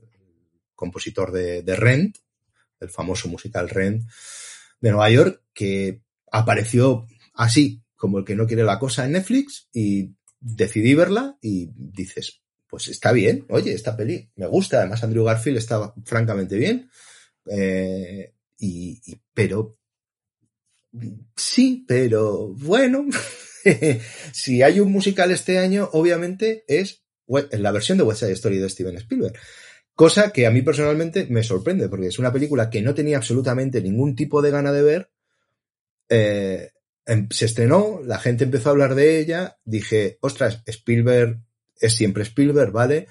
[0.75, 2.17] compositor de, Rent,
[2.81, 4.03] el famoso musical Rent
[4.81, 9.69] de Nueva York, que apareció así, como el que no quiere la cosa en Netflix,
[9.71, 10.11] y
[10.41, 15.57] decidí verla y dices, pues está bien, oye, esta peli me gusta, además Andrew Garfield
[15.57, 16.89] está francamente bien,
[17.49, 18.99] eh, y,
[19.33, 19.77] pero
[21.35, 23.05] sí, pero bueno,
[24.33, 27.03] si hay un musical este año, obviamente es
[27.51, 29.35] la versión de West Side Story de Steven Spielberg.
[29.95, 33.81] Cosa que a mí personalmente me sorprende, porque es una película que no tenía absolutamente
[33.81, 35.11] ningún tipo de gana de ver,
[36.09, 36.71] eh,
[37.29, 41.41] se estrenó, la gente empezó a hablar de ella, dije, ostras, Spielberg
[41.79, 43.07] es siempre Spielberg, ¿vale?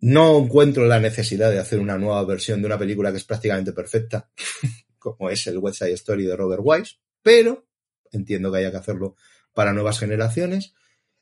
[0.00, 3.72] No encuentro la necesidad de hacer una nueva versión de una película que es prácticamente
[3.72, 4.30] perfecta,
[5.02, 7.66] como es el West Side Story de Robert Wise, pero
[8.12, 9.16] entiendo que haya que hacerlo
[9.52, 10.74] para nuevas generaciones.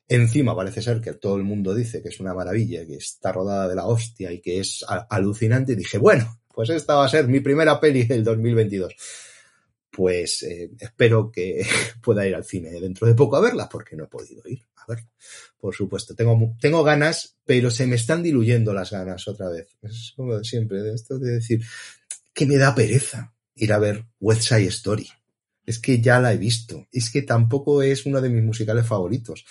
[0.07, 3.67] Encima parece ser que todo el mundo dice que es una maravilla, que está rodada
[3.67, 5.73] de la hostia y que es alucinante.
[5.73, 8.93] Y dije, bueno, pues esta va a ser mi primera peli del 2022.
[9.89, 11.65] Pues eh, espero que
[12.03, 14.85] pueda ir al cine dentro de poco a verla, porque no he podido ir a
[14.87, 15.09] verla.
[15.57, 19.77] Por supuesto, tengo, tengo ganas, pero se me están diluyendo las ganas otra vez.
[19.81, 21.61] Es como siempre, esto de decir
[22.33, 25.07] que me da pereza ir a ver West Side Story.
[25.65, 26.87] Es que ya la he visto.
[26.91, 29.45] Es que tampoco es uno de mis musicales favoritos.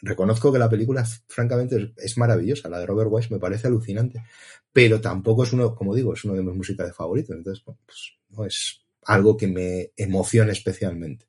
[0.00, 2.70] Reconozco que la película, francamente, es maravillosa.
[2.70, 4.24] La de Robert Wise me parece alucinante.
[4.72, 7.36] Pero tampoco es uno, como digo, es uno de mis musicales favoritos.
[7.36, 11.26] Entonces, pues no es algo que me emocione especialmente.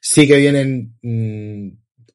[0.00, 1.68] Sí que vienen mmm,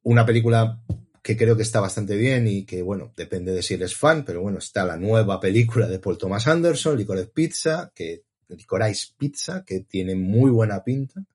[0.04, 0.84] una película
[1.26, 4.44] que creo que está bastante bien y que, bueno, depende de si eres fan, pero
[4.44, 9.80] bueno, está la nueva película de Paul Thomas Anderson, Licorice Pizza, que, Licorice Pizza, que
[9.80, 11.26] tiene muy buena pinta.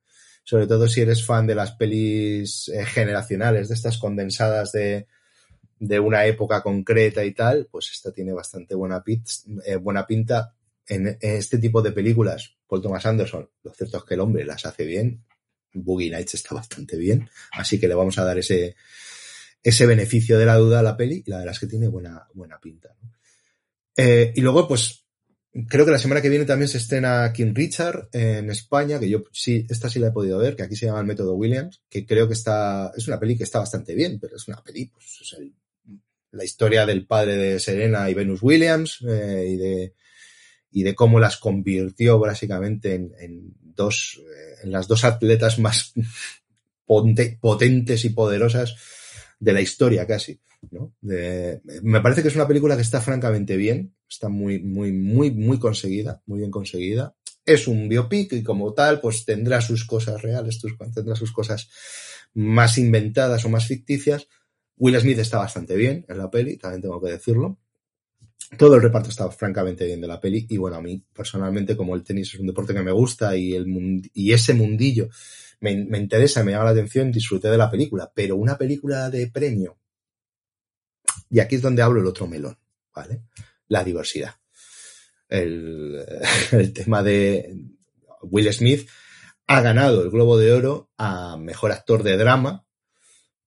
[0.45, 5.09] Sobre todo si eres fan de las pelis eh, generacionales, de estas condensadas de,
[5.81, 9.03] de una época concreta y tal, pues esta tiene bastante buena,
[9.67, 10.55] eh, buena pinta.
[10.87, 14.45] En, en, este tipo de películas, Paul Thomas Anderson, lo cierto es que el hombre
[14.45, 15.25] las hace bien.
[15.73, 18.77] Boogie Nights está bastante bien, así que le vamos a dar ese,
[19.63, 22.27] ese beneficio de la duda a la peli y la verdad es que tiene buena,
[22.35, 22.95] buena pinta.
[23.97, 25.05] Eh, y luego, pues,
[25.69, 29.25] creo que la semana que viene también se estrena King Richard en España, que yo
[29.33, 32.07] sí, esta sí la he podido ver, que aquí se llama El Método Williams, que
[32.07, 35.19] creo que está, es una peli que está bastante bien, pero es una peli, pues,
[35.21, 35.53] es el,
[36.33, 39.95] la historia del padre de Serena y Venus Williams, eh, y de,
[40.71, 45.93] y de cómo las convirtió básicamente en, en dos, eh, en las dos atletas más
[46.87, 48.77] potentes y poderosas
[49.41, 50.95] de la historia casi, ¿no?
[51.01, 55.31] De, me parece que es una película que está francamente bien, está muy, muy, muy,
[55.33, 57.17] muy conseguida, muy bien conseguida.
[57.45, 60.61] Es un biopic y como tal, pues tendrá sus cosas reales,
[60.95, 61.71] tendrá sus cosas
[62.35, 64.29] más inventadas o más ficticias.
[64.77, 67.59] Will Smith está bastante bien en la peli, también tengo que decirlo.
[68.57, 71.95] Todo el reparto está francamente bien de la peli y bueno, a mí personalmente como
[71.95, 75.09] el tenis es un deporte que me gusta y, el, y ese mundillo
[75.61, 79.29] me, me, interesa, me llama la atención, disfruté de la película, pero una película de
[79.29, 79.79] premio,
[81.31, 82.59] y aquí es donde hablo el otro melón,
[82.95, 83.23] ¿vale?
[83.69, 84.35] La diversidad.
[85.29, 86.05] El,
[86.53, 87.57] el tema de
[88.23, 88.89] Will Smith
[89.47, 92.67] ha ganado el Globo de Oro a Mejor Actor de Drama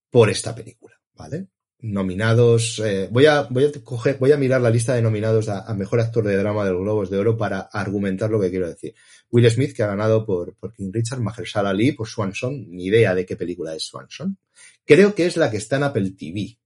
[0.10, 1.48] por esta película, ¿vale?
[1.84, 2.80] Nominados.
[2.80, 6.00] Eh, voy a voy a coger, voy a mirar la lista de nominados a, mejor
[6.00, 8.96] actor de drama de los Globos de Oro para argumentar lo que quiero decir.
[9.30, 13.13] Will Smith que ha ganado por, por King Richard, Mahershala Ali por Swanson, ni idea
[13.13, 14.38] de qué película es Swanson.
[14.86, 16.58] Creo que es la que está en Apple TV.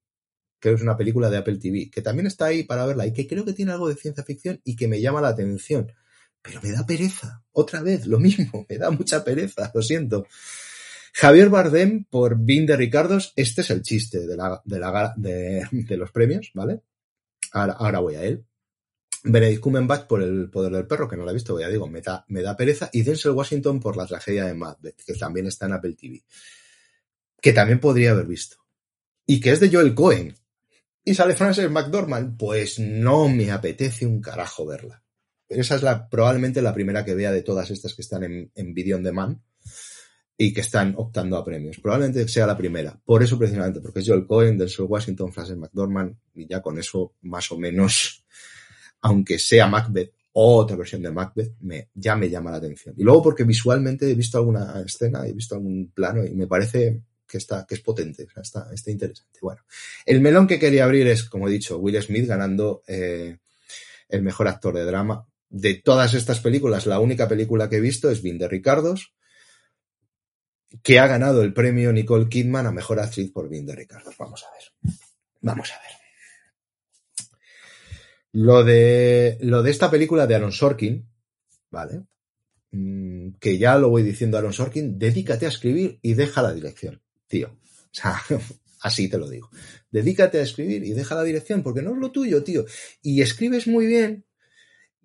[0.60, 3.14] Creo que es una película de Apple TV que también está ahí para verla y
[3.14, 5.92] que creo que tiene algo de ciencia ficción y que me llama la atención.
[6.44, 7.44] Pero me da pereza.
[7.52, 8.66] Otra vez, lo mismo.
[8.70, 9.72] Me da mucha pereza.
[9.74, 10.28] Lo siento.
[11.20, 13.34] Javier Bardem por Vin de Ricardos.
[13.36, 16.84] Este es el chiste de, la, de, la, de, los premios, ¿vale?
[17.54, 18.46] Ahora, voy a él.
[19.24, 22.02] Benedict Cumberbatch por El Poder del Perro, que no lo he visto, ya digo, me
[22.02, 22.92] da, me da pereza.
[22.94, 26.22] Y Denzel Washington por La Tragedia de Macbeth, que también está en Apple TV.
[27.42, 28.58] Que también podría haber visto.
[29.26, 30.36] Y que es de Joel Cohen.
[31.04, 32.38] Y sale Frances McDormand.
[32.38, 35.02] Pues no me apetece un carajo verla.
[35.50, 38.74] Esa es la, probablemente la primera que vea de todas estas que están en, en
[38.76, 39.40] Video on Demand
[40.38, 41.80] y que están optando a premios.
[41.80, 42.98] Probablemente sea la primera.
[43.04, 47.14] Por eso precisamente, porque es Joel Cohen, Denzel Washington, Frances McDormand, y ya con eso
[47.22, 48.24] más o menos,
[49.02, 52.94] aunque sea Macbeth, otra versión de Macbeth, me, ya me llama la atención.
[52.96, 57.02] Y luego porque visualmente he visto alguna escena, he visto algún plano y me parece
[57.28, 59.40] que está, que es potente, o está, está interesante.
[59.42, 59.62] Bueno,
[60.06, 63.38] el melón que quería abrir es, como he dicho, Will Smith ganando eh,
[64.08, 65.26] el mejor actor de drama.
[65.50, 69.14] De todas estas películas, la única película que he visto es Vin de Ricardos,
[70.84, 74.12] que ha ganado el premio Nicole Kidman a mejor actriz por Vin de Ricardo.
[74.18, 74.96] Vamos a ver.
[75.42, 75.98] Vamos a ver.
[78.34, 81.10] Lo de, lo de esta película de Aaron Sorkin,
[81.72, 82.04] ¿vale?
[82.72, 86.54] Mm, que ya lo voy diciendo a Aaron Sorkin, dedícate a escribir y deja la
[86.54, 87.48] dirección, tío.
[87.48, 88.22] O sea,
[88.82, 89.50] así te lo digo.
[89.90, 92.66] Dedícate a escribir y deja la dirección, porque no es lo tuyo, tío.
[93.02, 94.26] Y escribes muy bien,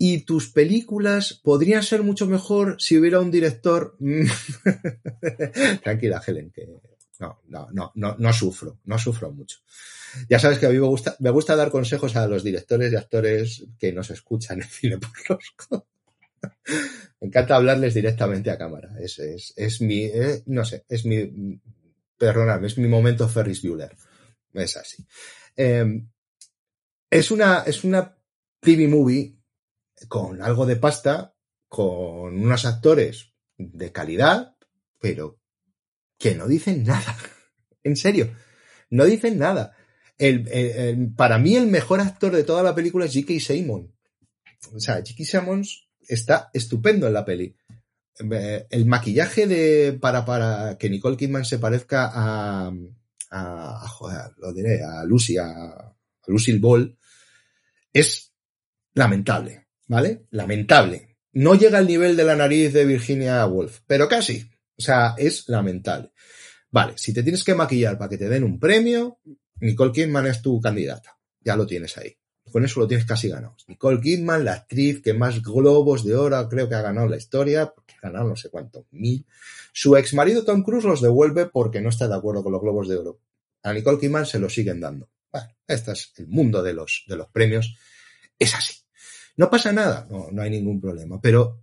[0.05, 3.97] y tus películas podrían ser mucho mejor si hubiera un director.
[5.85, 6.67] Tranquila, Helen, que
[7.21, 9.59] no, no, no, no, sufro, no sufro mucho.
[10.29, 12.97] Ya sabes que a mí me gusta, me gusta dar consejos a los directores y
[12.97, 15.55] actores que nos escuchan en cine por los
[17.21, 18.97] Me encanta hablarles directamente a cámara.
[18.99, 21.61] Es, es, es mi, eh, no sé, es mi,
[22.19, 23.97] perdóname, es mi momento Ferris Bueller.
[24.53, 25.07] es así.
[25.57, 26.03] Eh,
[27.09, 28.19] es una, es una
[28.59, 29.42] TV movie
[30.09, 31.35] con algo de pasta,
[31.69, 34.57] con unos actores de calidad,
[35.01, 35.41] pero
[36.19, 37.17] que no dicen nada.
[37.83, 38.35] en serio,
[38.91, 39.77] no dicen nada.
[40.19, 43.41] El, el, el, para mí el mejor actor de toda la película es J.K.
[43.41, 43.93] Simon.
[44.75, 45.25] O sea, J.K.
[45.25, 47.57] Simmons está estupendo en la peli.
[48.71, 52.69] El maquillaje de para, para que Nicole Kidman se parezca a,
[53.31, 55.95] a, a joder, lo diré, a Lucy, a, a
[56.27, 56.97] Lucille Ball,
[57.93, 58.33] es
[58.95, 59.62] lamentable,
[59.93, 60.25] ¿vale?
[60.31, 61.19] Lamentable.
[61.35, 64.51] No llega al nivel de la nariz de Virginia Woolf, pero casi.
[64.79, 66.13] O sea, es lamentable.
[66.71, 69.19] Vale, si te tienes que maquillar para que te den un premio,
[69.61, 71.19] Nicole Kidman es tu candidata.
[71.41, 72.17] Ya lo tienes ahí.
[72.51, 73.55] Con eso lo tienes casi ganado.
[73.69, 77.67] Nicole Kidman, la actriz que más globos de oro creo que ha ganado la historia,
[77.67, 79.27] porque ha ganado no sé cuántos mil.
[79.75, 82.89] Su ex marido Tom Cruise los devuelve porque no está de acuerdo con los globos
[82.89, 83.21] de oro.
[83.63, 85.11] A Nicole Kidman se los siguen dando.
[85.31, 87.77] Bueno, este es el mundo de los, de los premios.
[88.39, 88.82] Es así.
[89.37, 91.63] No pasa nada, no, no hay ningún problema, pero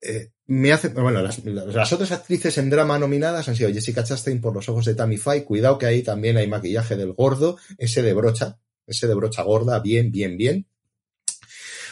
[0.00, 4.54] eh, me hace, bueno, las, otras actrices en drama nominadas han sido Jessica Chastain por
[4.54, 8.12] los ojos de Tammy Faye, cuidado que ahí también hay maquillaje del gordo, ese de
[8.12, 10.66] brocha, ese de brocha gorda, bien, bien, bien.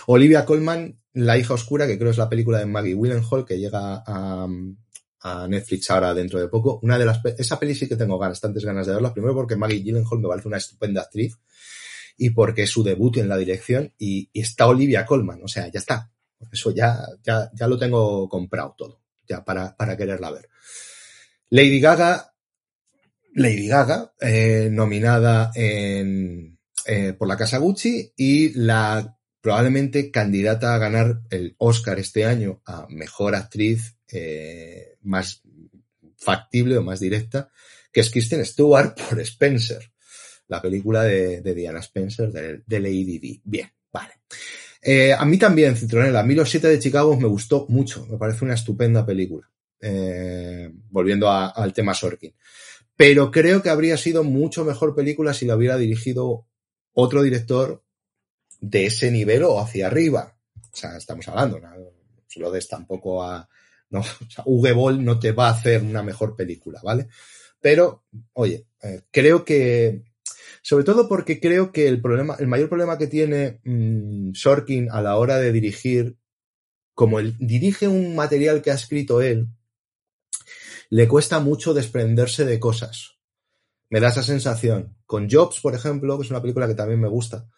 [0.06, 4.02] Olivia Colman, La hija oscura, que creo es la película de Maggie Willenhall, que llega
[4.06, 4.48] a,
[5.20, 6.80] a Netflix ahora dentro de poco.
[6.82, 9.82] Una de las, esa peli sí que tengo bastantes ganas de verla, primero porque Maggie
[9.82, 11.38] Gyllenhaal me parece una estupenda actriz
[12.22, 15.80] y porque su debut en la dirección y, y está Olivia Colman, o sea, ya
[15.80, 16.12] está.
[16.52, 20.50] Eso ya, ya, ya lo tengo comprado todo, ya para, para quererla ver.
[21.48, 22.34] Lady Gaga,
[23.34, 30.78] Lady Gaga, eh, nominada en, eh, por la Casa Gucci y la probablemente candidata a
[30.78, 35.40] ganar el Oscar este año a mejor actriz eh, más
[36.18, 37.50] factible o más directa,
[37.90, 39.89] que es Kristen Stewart por Spencer,
[40.50, 43.40] la película de, Diana Spencer de, de, Lady Di.
[43.44, 44.14] Bien, vale.
[44.82, 48.18] Eh, a mí también, Citronella, a mí Los Siete de Chicago me gustó mucho, me
[48.18, 49.48] parece una estupenda película.
[49.80, 52.34] Eh, volviendo al tema Sorkin.
[52.96, 56.46] Pero creo que habría sido mucho mejor película si la hubiera dirigido
[56.92, 57.82] otro director
[58.60, 60.36] de ese nivel o hacia arriba.
[60.70, 61.70] O sea, estamos hablando, ¿no?
[62.26, 63.48] Se lo des tampoco a,
[63.88, 67.08] no, o sea, Uwe Boll no te va a hacer una mejor película, ¿vale?
[67.60, 70.02] Pero, oye, eh, creo que,
[70.62, 74.32] sobre todo porque creo que el problema, el mayor problema que tiene mmm,
[74.90, 76.16] a la hora de dirigir,
[76.94, 79.48] como él dirige un material que ha escrito él,
[80.90, 83.18] le cuesta mucho desprenderse de cosas.
[83.88, 84.96] Me da esa sensación.
[85.06, 87.48] Con Jobs, por ejemplo, que es una película que también me gusta,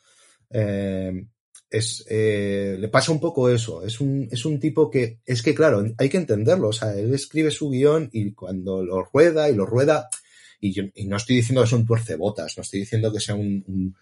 [0.51, 1.27] eh,
[1.69, 3.83] es, eh, le pasa un poco eso.
[3.85, 6.69] Es un, es un tipo que, es que claro, hay que entenderlo.
[6.69, 10.09] O sea, él escribe su guion y cuando lo rueda y lo rueda,
[10.63, 13.35] y, yo, y no estoy diciendo que sea un tuercebotas, no estoy diciendo que sea
[13.35, 13.95] un,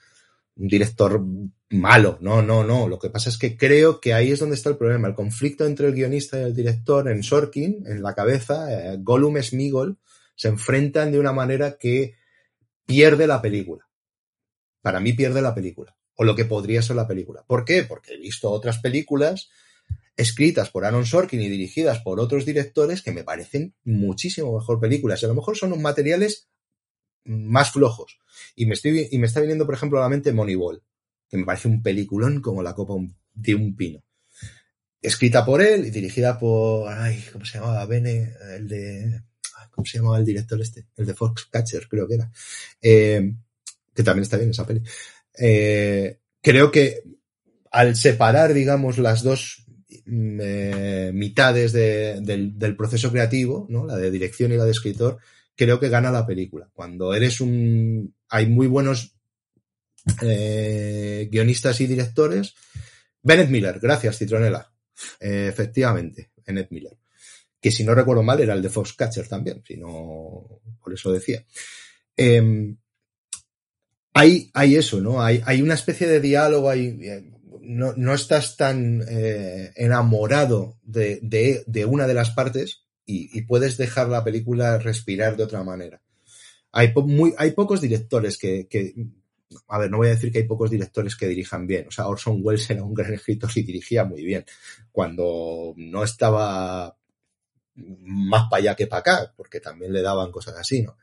[0.54, 1.24] director
[1.70, 2.18] malo.
[2.20, 2.86] No, no, no.
[2.86, 5.08] Lo que pasa es que creo que ahí es donde está el problema.
[5.08, 9.40] El conflicto entre el guionista y el director en Sorkin, en la cabeza, eh, Gollum
[9.40, 9.96] Smigol,
[10.34, 12.16] se enfrentan de una manera que
[12.84, 13.88] pierde la película.
[14.82, 17.42] Para mí pierde la película o lo que podría ser la película.
[17.46, 17.84] ¿Por qué?
[17.84, 19.48] Porque he visto otras películas
[20.16, 25.24] escritas por Aaron Sorkin y dirigidas por otros directores que me parecen muchísimo mejor películas.
[25.24, 26.48] A lo mejor son materiales
[27.24, 28.18] más flojos.
[28.54, 30.82] Y me, estoy, y me está viniendo, por ejemplo, a la mente Moneyball,
[31.28, 32.94] que me parece un peliculón como la copa
[33.34, 34.02] de un pino.
[35.00, 37.86] Escrita por él y dirigida por, ay, ¿cómo se llamaba?
[37.86, 39.22] Bene, el de,
[39.70, 40.86] ¿cómo se llamaba el director este?
[40.96, 42.30] El de Foxcatcher, creo que era.
[42.82, 43.32] Eh,
[43.94, 44.82] que también está bien esa peli
[45.38, 47.02] eh, creo que
[47.70, 49.64] al separar, digamos, las dos
[50.06, 53.86] eh, mitades de, del, del, proceso creativo, ¿no?
[53.86, 55.18] la de dirección y la de escritor,
[55.56, 56.70] creo que gana la película.
[56.72, 58.14] Cuando eres un...
[58.28, 59.16] hay muy buenos
[60.22, 62.54] eh, guionistas y directores.
[63.22, 64.72] Bennett Miller, gracias, Citronela.
[65.20, 66.96] Eh, efectivamente, Bennett Miller.
[67.60, 71.44] Que si no recuerdo mal era el de Foxcatcher también, si no, por eso decía.
[72.16, 72.74] Eh,
[74.14, 75.22] hay, hay eso, ¿no?
[75.22, 76.98] Hay, hay una especie de diálogo, hay,
[77.60, 83.42] no, no estás tan eh, enamorado de, de, de, una de las partes y, y,
[83.42, 86.00] puedes dejar la película respirar de otra manera.
[86.72, 88.94] Hay, po muy, hay pocos directores que, que,
[89.68, 91.88] a ver, no voy a decir que hay pocos directores que dirijan bien.
[91.88, 94.44] O sea, Orson Welles era un gran escritor y dirigía muy bien.
[94.92, 96.96] Cuando no estaba
[97.74, 100.96] más para allá que para acá, porque también le daban cosas así, ¿no?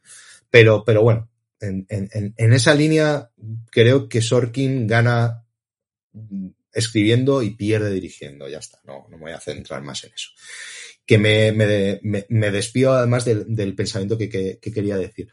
[0.50, 1.30] Pero, pero bueno,
[1.60, 3.32] en, en, en, esa línea
[3.72, 5.47] creo que Sorkin gana
[6.72, 8.48] escribiendo y pierde dirigiendo.
[8.48, 10.30] Ya está, no, no me voy a centrar más en eso.
[11.06, 15.30] Que me, me, me, me además del, del pensamiento que, que, que, quería decir.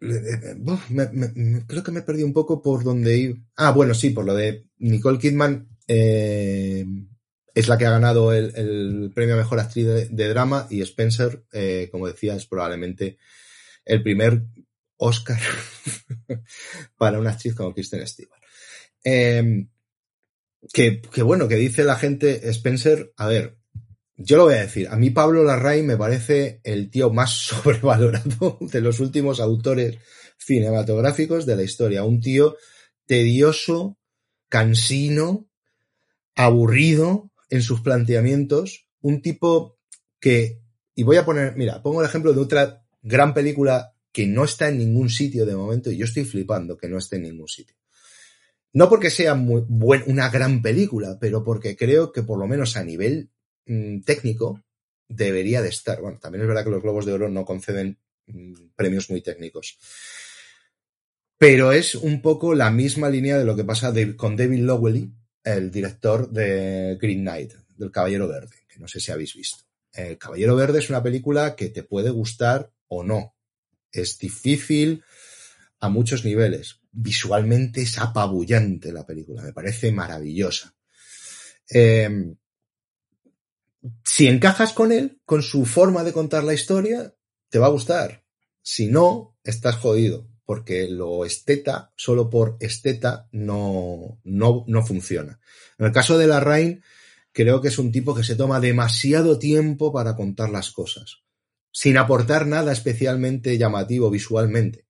[0.00, 3.38] me, me, creo que me perdí un poco por donde iba.
[3.56, 5.68] Ah, bueno, sí, por lo de Nicole Kidman.
[5.88, 6.84] Eh,
[7.56, 10.82] es la que ha ganado el, el premio a mejor actriz de, de drama y
[10.82, 13.16] Spencer, eh, como decía, es probablemente
[13.86, 14.42] el primer
[14.98, 15.40] Oscar
[16.98, 18.42] para una actriz como Kristen Stewart.
[19.08, 19.68] Eh,
[20.72, 23.56] que, que, bueno, que dice la gente, Spencer, a ver,
[24.16, 28.58] yo lo voy a decir, a mí Pablo Larraín me parece el tío más sobrevalorado
[28.60, 29.98] de los últimos autores
[30.38, 32.02] cinematográficos de la historia.
[32.02, 32.56] Un tío
[33.06, 33.96] tedioso,
[34.48, 35.48] cansino,
[36.34, 39.78] aburrido en sus planteamientos, un tipo
[40.18, 40.62] que,
[40.96, 44.68] y voy a poner, mira, pongo el ejemplo de otra gran película que no está
[44.68, 47.76] en ningún sitio de momento y yo estoy flipando que no esté en ningún sitio.
[48.76, 53.30] No porque sea una gran película, pero porque creo que por lo menos a nivel
[53.64, 54.62] mmm, técnico
[55.08, 56.02] debería de estar.
[56.02, 59.78] Bueno, también es verdad que los Globos de Oro no conceden mmm, premios muy técnicos.
[61.38, 65.10] Pero es un poco la misma línea de lo que pasa con David Lowery,
[65.42, 69.64] el director de Green Knight, del Caballero Verde, que no sé si habéis visto.
[69.90, 73.36] El Caballero Verde es una película que te puede gustar o no.
[73.90, 75.02] Es difícil
[75.80, 76.82] a muchos niveles.
[76.98, 80.74] Visualmente es apabullante la película, me parece maravillosa.
[81.68, 82.34] Eh,
[84.04, 87.14] si encajas con él, con su forma de contar la historia,
[87.50, 88.24] te va a gustar.
[88.62, 95.38] Si no, estás jodido, porque lo esteta, solo por esteta, no, no, no funciona.
[95.78, 96.82] En el caso de la Rain,
[97.32, 101.22] creo que es un tipo que se toma demasiado tiempo para contar las cosas,
[101.70, 104.85] sin aportar nada especialmente llamativo visualmente,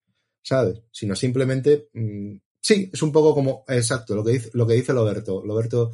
[0.47, 0.81] ¿sabes?
[0.93, 4.93] Sino simplemente, mmm, sí, es un poco como, exacto, lo que dice, lo que dice
[4.93, 5.45] Loberto.
[5.45, 5.91] Loberto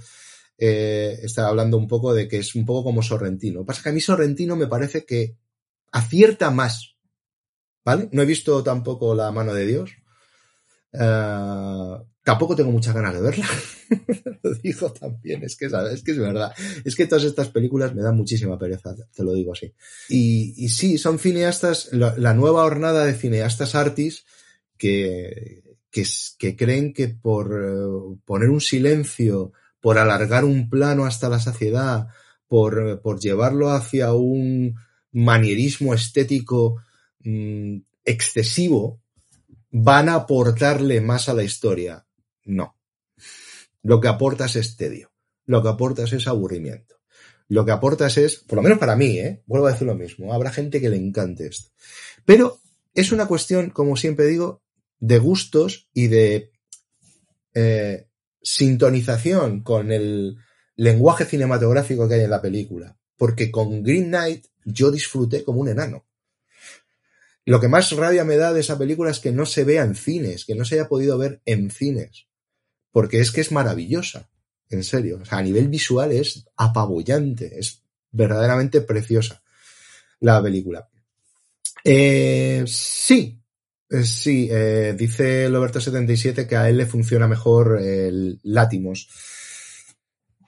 [0.58, 3.60] eh, está hablando un poco de que es un poco como Sorrentino.
[3.60, 5.38] Lo que pasa es que a mí Sorrentino me parece que
[5.90, 6.96] acierta más,
[7.82, 8.10] ¿vale?
[8.12, 9.90] No he visto tampoco La mano de Dios.
[10.92, 13.46] Uh, tampoco tengo muchas ganas de verla.
[14.42, 16.52] lo digo también, es que, es que es verdad.
[16.84, 19.72] Es que todas estas películas me dan muchísima pereza, te lo digo así.
[20.10, 24.26] Y, y sí, son cineastas, la, la, nueva hornada de cineastas artis
[24.82, 25.62] que,
[25.92, 26.04] que,
[26.38, 32.08] que creen que por uh, poner un silencio, por alargar un plano hasta la saciedad,
[32.48, 34.74] por, por llevarlo hacia un
[35.12, 36.82] manierismo estético
[37.20, 39.00] mmm, excesivo,
[39.70, 42.04] van a aportarle más a la historia.
[42.44, 42.76] No.
[43.82, 45.12] Lo que aportas es tedio.
[45.46, 46.96] Lo que aportas es aburrimiento.
[47.46, 49.44] Lo que aportas es, por lo menos para mí, ¿eh?
[49.46, 51.70] vuelvo a decir lo mismo, habrá gente que le encante esto.
[52.24, 52.58] Pero
[52.94, 54.61] es una cuestión, como siempre digo,
[55.02, 56.52] de gustos y de
[57.54, 58.06] eh,
[58.40, 60.36] sintonización con el
[60.76, 62.96] lenguaje cinematográfico que hay en la película.
[63.16, 66.06] Porque con Green Knight yo disfruté como un enano.
[67.44, 69.96] Lo que más rabia me da de esa película es que no se vea en
[69.96, 72.28] cines, que no se haya podido ver en cines.
[72.92, 74.30] Porque es que es maravillosa.
[74.70, 75.18] En serio.
[75.20, 77.58] O sea, a nivel visual es apabullante.
[77.58, 77.82] Es
[78.12, 79.42] verdaderamente preciosa
[80.20, 80.88] la película.
[81.82, 83.41] Eh, sí.
[83.92, 89.06] Eh, sí, eh, dice Loberto77 que a él le funciona mejor el Látimos.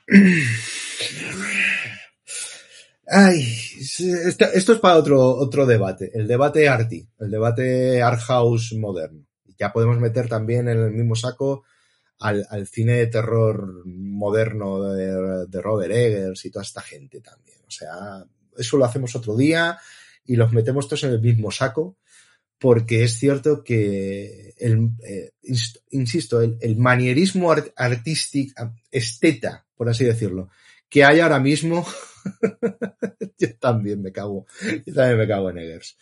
[3.07, 3.47] Ay,
[3.79, 9.27] esto, es para otro, otro debate, el debate arty, el debate art house moderno.
[9.59, 11.65] Ya podemos meter también en el mismo saco
[12.21, 17.59] al, al cine de terror moderno de, de, Robert Eggers y toda esta gente también.
[17.69, 18.25] O sea,
[18.57, 19.79] eso lo hacemos otro día
[20.25, 21.99] y los metemos todos en el mismo saco,
[22.59, 25.33] porque es cierto que, el, eh,
[25.91, 30.51] insisto, el, manierismo art, artístico, esteta, por así decirlo,
[30.89, 31.87] que hay ahora mismo,
[33.39, 34.47] yo también me cago,
[34.87, 35.97] yo también me cago en Eggers.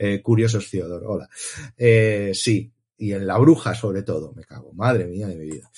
[0.00, 1.28] Eh, curiosos Theodore, hola.
[1.76, 5.70] Eh, sí, y en la bruja sobre todo, me cago, madre mía de mi vida.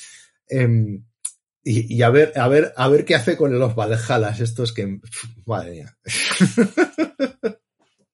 [1.63, 5.01] Y, y, a ver, a ver, a ver qué hace con los Valhalas estos que,
[5.45, 5.99] madre mía.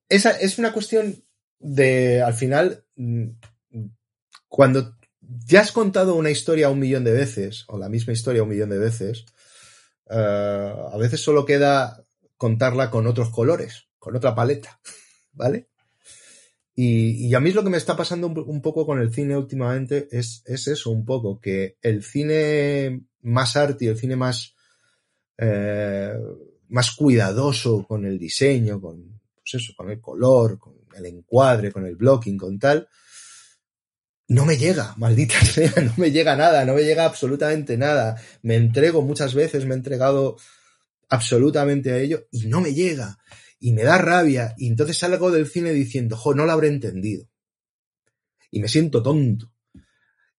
[0.08, 1.24] Esa es una cuestión
[1.58, 2.84] de, al final,
[4.48, 8.48] cuando ya has contado una historia un millón de veces, o la misma historia un
[8.48, 9.26] millón de veces,
[10.06, 12.02] uh, a veces solo queda
[12.36, 14.80] contarla con otros colores, con otra paleta,
[15.32, 15.68] ¿vale?
[16.78, 20.08] Y, y, a mí lo que me está pasando un, poco con el cine últimamente,
[20.10, 24.54] es, es, eso, un poco, que el cine más arte, el cine más,
[25.38, 26.12] eh,
[26.68, 31.86] más cuidadoso con el diseño, con, pues eso, con el color, con el encuadre, con
[31.86, 32.88] el blocking, con tal,
[34.28, 38.20] no me llega, maldita sea, no me llega nada, no me llega absolutamente nada.
[38.42, 40.36] Me entrego muchas veces, me he entregado
[41.08, 43.18] absolutamente a ello y no me llega.
[43.58, 44.54] Y me da rabia.
[44.58, 47.28] Y entonces salgo del cine diciendo, jo, no lo habré entendido.
[48.50, 49.52] y me siento tonto.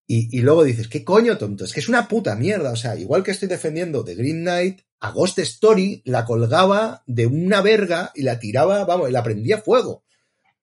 [0.09, 1.65] Y, y, luego dices, ¿qué coño tonto?
[1.65, 2.71] Es que es una puta mierda.
[2.71, 7.27] O sea, igual que estoy defendiendo The Green Knight, a Ghost Story la colgaba de
[7.27, 10.05] una verga y la tiraba, vamos, y la prendía fuego.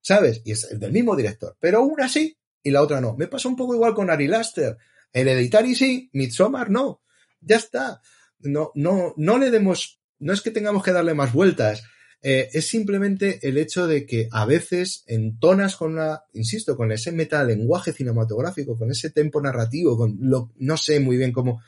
[0.04, 0.42] ¿Sabes?
[0.44, 1.56] Y es del mismo director.
[1.58, 3.16] Pero una sí y la otra no.
[3.16, 4.76] Me pasa un poco igual con Ari Laster.
[5.10, 7.00] Hereditary sí, Midsommar no.
[7.40, 8.02] Ya está.
[8.40, 11.84] No, no, no le demos, no es que tengamos que darle más vueltas.
[12.20, 17.10] Eh, es simplemente el hecho de que a veces entonas con la, insisto, con ese
[17.10, 21.62] metalenguaje cinematográfico, con ese tempo narrativo, con lo, no sé muy bien cómo,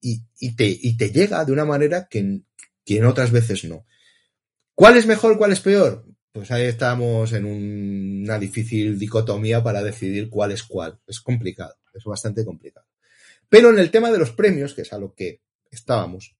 [0.00, 2.40] y, y, te, y te llega de una manera que,
[2.82, 3.84] que en otras veces no.
[4.74, 6.06] ¿Cuál es mejor, cuál es peor?
[6.34, 11.00] Pues ahí estamos en un, una difícil dicotomía para decidir cuál es cuál.
[11.06, 12.88] Es complicado, es bastante complicado.
[13.48, 16.36] Pero en el tema de los premios, que es a lo que estábamos,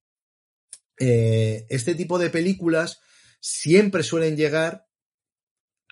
[0.99, 3.03] eh, este tipo de películas
[3.38, 4.88] siempre suelen llegar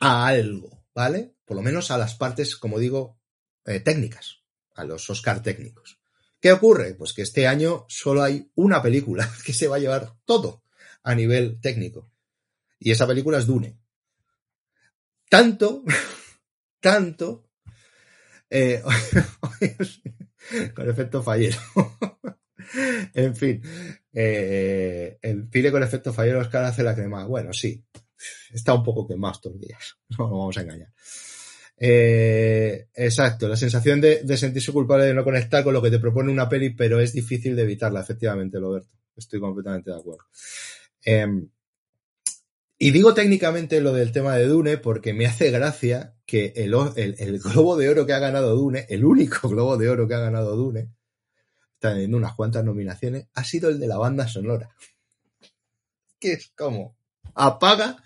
[0.00, 1.36] a algo, ¿vale?
[1.44, 3.20] Por lo menos a las partes, como digo,
[3.66, 4.42] eh, técnicas,
[4.74, 6.00] a los Oscar técnicos.
[6.40, 6.96] ¿Qué ocurre?
[6.96, 10.64] Pues que este año solo hay una película que se va a llevar todo
[11.05, 12.11] a nivel técnico.
[12.80, 13.78] Y esa película es Dune.
[15.33, 15.83] Tanto,
[16.78, 17.49] tanto,
[18.51, 18.83] eh,
[20.74, 21.57] con efecto fallero.
[23.14, 23.62] en fin,
[24.12, 27.24] eh, el cine con efecto fallero Oscar hace la crema.
[27.24, 27.83] Bueno, sí,
[28.53, 30.93] está un poco quemado estos días, no nos vamos a engañar.
[31.78, 36.30] Eh, exacto, la sensación de, sentirse culpable de no conectar con lo que te propone
[36.30, 38.91] una peli, pero es difícil de evitarla, efectivamente, Roberto.
[39.16, 40.26] Estoy completamente de acuerdo.
[41.03, 41.26] Eh,
[42.83, 46.72] y digo técnicamente lo del tema de Dune porque me hace gracia que el,
[47.39, 50.57] globo de oro que ha ganado Dune, el único globo de oro que ha ganado
[50.57, 50.91] Dune,
[51.78, 54.68] teniendo unas cuantas nominaciones, ha sido el de la banda sonora.
[56.18, 56.97] Que es como,
[57.37, 58.03] apaga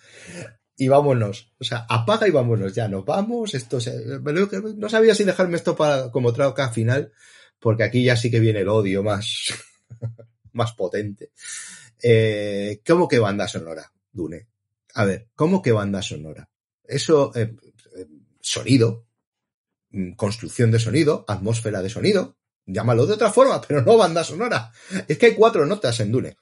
[0.77, 1.55] y vámonos.
[1.59, 3.55] O sea, apaga y vámonos, ya nos vamos.
[3.55, 7.15] Esto se, no sabía si dejarme esto para como trauca final,
[7.59, 9.55] porque aquí ya sí que viene el odio más,
[10.53, 11.31] más potente.
[12.03, 14.49] Eh, ¿Cómo que banda sonora, Dune?
[14.97, 16.49] A ver, ¿cómo que banda sonora?
[16.83, 17.55] Eso, eh,
[18.41, 19.07] sonido,
[19.91, 24.73] mm, construcción de sonido, atmósfera de sonido, llámalo de otra forma, pero no banda sonora.
[25.07, 26.39] Es que hay cuatro notas en Dune.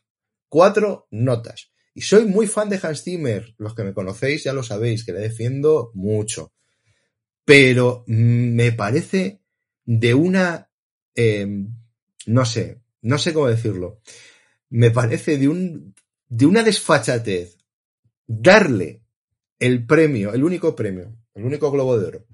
[0.48, 1.72] Cuatro notas.
[1.94, 3.56] Y soy muy fan de Hans Zimmer.
[3.58, 6.52] Los que me conocéis ya lo sabéis, que le defiendo mucho.
[7.44, 9.40] Pero me parece
[9.84, 10.70] de una,
[11.16, 11.48] eh,
[12.26, 14.00] no sé, no sé cómo decirlo.
[14.70, 15.96] Me parece de un,
[16.28, 17.63] de una desfachatez
[18.26, 19.02] darle
[19.58, 22.26] el premio, el único premio, el único globo de oro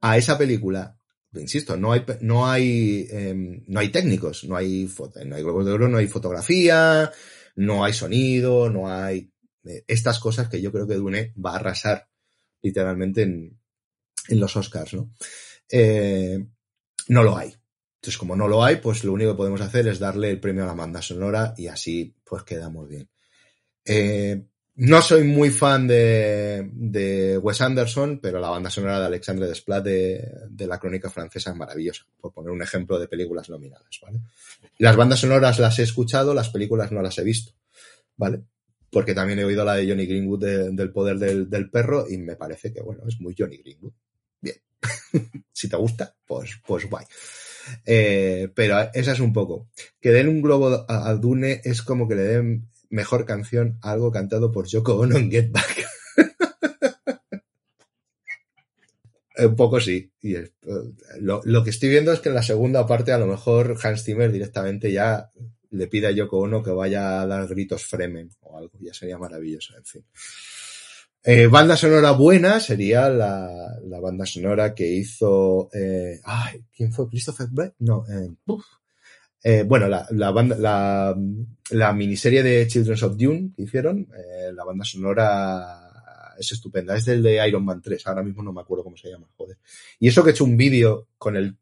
[0.00, 0.96] a esa película.
[1.34, 3.34] Insisto, no hay, no hay, eh,
[3.66, 4.90] no hay técnicos, no hay,
[5.26, 7.12] no hay globos de oro, no hay fotografía,
[7.56, 9.30] no hay sonido, no hay
[9.64, 12.08] eh, estas cosas que yo creo que Dune va a arrasar
[12.62, 13.60] literalmente en,
[14.28, 15.12] en los Oscars, ¿no?
[15.70, 16.38] Eh,
[17.08, 17.54] no lo hay.
[17.96, 20.62] Entonces, como no lo hay, pues lo único que podemos hacer es darle el premio
[20.62, 23.10] a la banda sonora y así pues quedamos bien.
[23.84, 24.46] Eh,
[24.78, 30.66] no soy muy fan de, Wes Anderson, pero la banda sonora de Alexandre Desplat de,
[30.68, 34.20] la crónica francesa es maravillosa, por poner un ejemplo de películas nominadas, ¿vale?
[34.78, 37.54] Las bandas sonoras las he escuchado, las películas no las he visto,
[38.16, 38.42] ¿vale?
[38.88, 42.16] Porque también he oído la de Johnny Greenwood de, del poder del, del, perro y
[42.16, 43.92] me parece que, bueno, es muy Johnny Greenwood.
[44.40, 44.56] Bien.
[45.52, 47.04] si te gusta, pues, pues guay.
[47.84, 49.70] Eh, pero esa es un poco.
[50.00, 54.10] Que den un globo a, a Dune es como que le den mejor canción algo
[54.10, 55.86] cantado por Yoko Ono en Get Back.
[59.38, 60.10] Un poco sí.
[60.20, 60.34] Y
[61.20, 64.02] lo, lo, que estoy viendo es que en la segunda parte a lo mejor Hans
[64.02, 65.30] Zimmer directamente ya
[65.70, 68.72] le pide a Yoko Ono que vaya a dar gritos Fremen o algo.
[68.80, 70.04] Ya sería maravilloso, en fin.
[71.22, 75.68] Eh, banda sonora buena sería la, la banda sonora que hizo...
[75.72, 77.08] Eh, ay, ¿Quién fue?
[77.08, 77.74] ¿Christopher Brett?
[77.80, 78.30] No, eh,
[79.42, 81.16] eh, bueno, la, la, banda, la,
[81.70, 85.88] la, miniserie de Children of Dune que hicieron, eh, la banda sonora
[86.38, 86.96] es estupenda.
[86.96, 89.58] Es del de Iron Man 3, ahora mismo no me acuerdo cómo se llama, joder.
[89.98, 91.56] Y eso que he hecho un vídeo con el,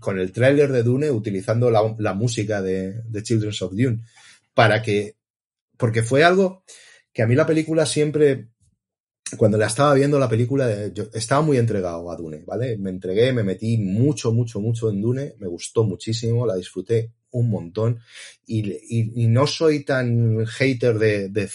[0.00, 4.00] con el tráiler de Dune utilizando la, la música de, de Children of Dune
[4.54, 5.16] para que,
[5.76, 6.64] porque fue algo
[7.12, 8.48] que a mí la película siempre
[9.36, 12.76] cuando la estaba viendo la película, yo estaba muy entregado a Dune, ¿vale?
[12.76, 17.50] Me entregué, me metí mucho, mucho, mucho en Dune, me gustó muchísimo, la disfruté un
[17.50, 18.00] montón
[18.46, 21.48] y, no soy tan hater de,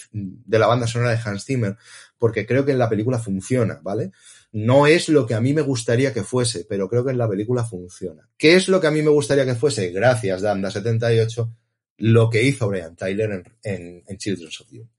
[0.46, 1.76] la banda sonora de Hans Zimmer
[2.18, 4.12] porque creo que en la película funciona, ¿vale?
[4.52, 7.28] No es lo que a mí me gustaría que fuese, pero creo que en la
[7.28, 8.28] película funciona.
[8.36, 9.90] ¿Qué es lo que a mí me gustaría que fuese?
[9.90, 11.50] Gracias, Danda78,
[11.98, 14.90] lo que hizo Brian Tyler en, en, en Children's of Dune.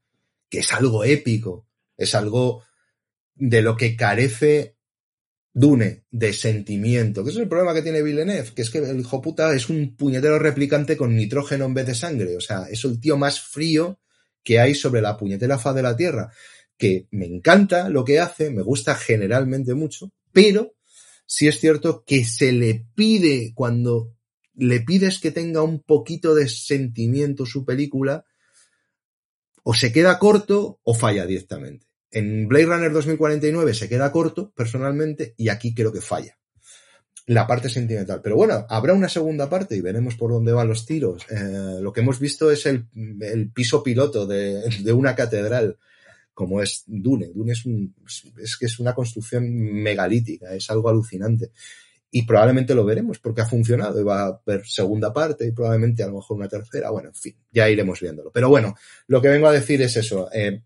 [0.49, 2.63] Que es algo épico, es algo
[3.41, 4.77] de lo que carece
[5.51, 9.19] Dune de sentimiento, que es el problema que tiene Villeneuve, que es que el hijo
[9.19, 12.99] puta es un puñetero replicante con nitrógeno en vez de sangre, o sea, es el
[12.99, 13.99] tío más frío
[14.43, 16.31] que hay sobre la puñetera faz de la Tierra,
[16.77, 20.75] que me encanta lo que hace, me gusta generalmente mucho, pero
[21.25, 24.15] sí es cierto que se le pide cuando
[24.53, 28.23] le pides que tenga un poquito de sentimiento su película,
[29.63, 31.90] o se queda corto o falla directamente.
[32.11, 36.37] En Blade Runner 2049 se queda corto, personalmente, y aquí creo que falla.
[37.27, 38.19] La parte sentimental.
[38.21, 41.25] Pero bueno, habrá una segunda parte y veremos por dónde van los tiros.
[41.29, 42.87] Eh, lo que hemos visto es el,
[43.53, 45.77] piso piloto de, de, una catedral,
[46.33, 47.31] como es Dune.
[47.33, 47.95] Dune es, un,
[48.37, 51.51] es que es una construcción megalítica, es algo alucinante.
[52.13, 56.03] Y probablemente lo veremos porque ha funcionado y va a haber segunda parte y probablemente
[56.03, 56.89] a lo mejor una tercera.
[56.89, 58.31] Bueno, en fin, ya iremos viéndolo.
[58.33, 58.75] Pero bueno,
[59.07, 60.29] lo que vengo a decir es eso.
[60.33, 60.61] Eh,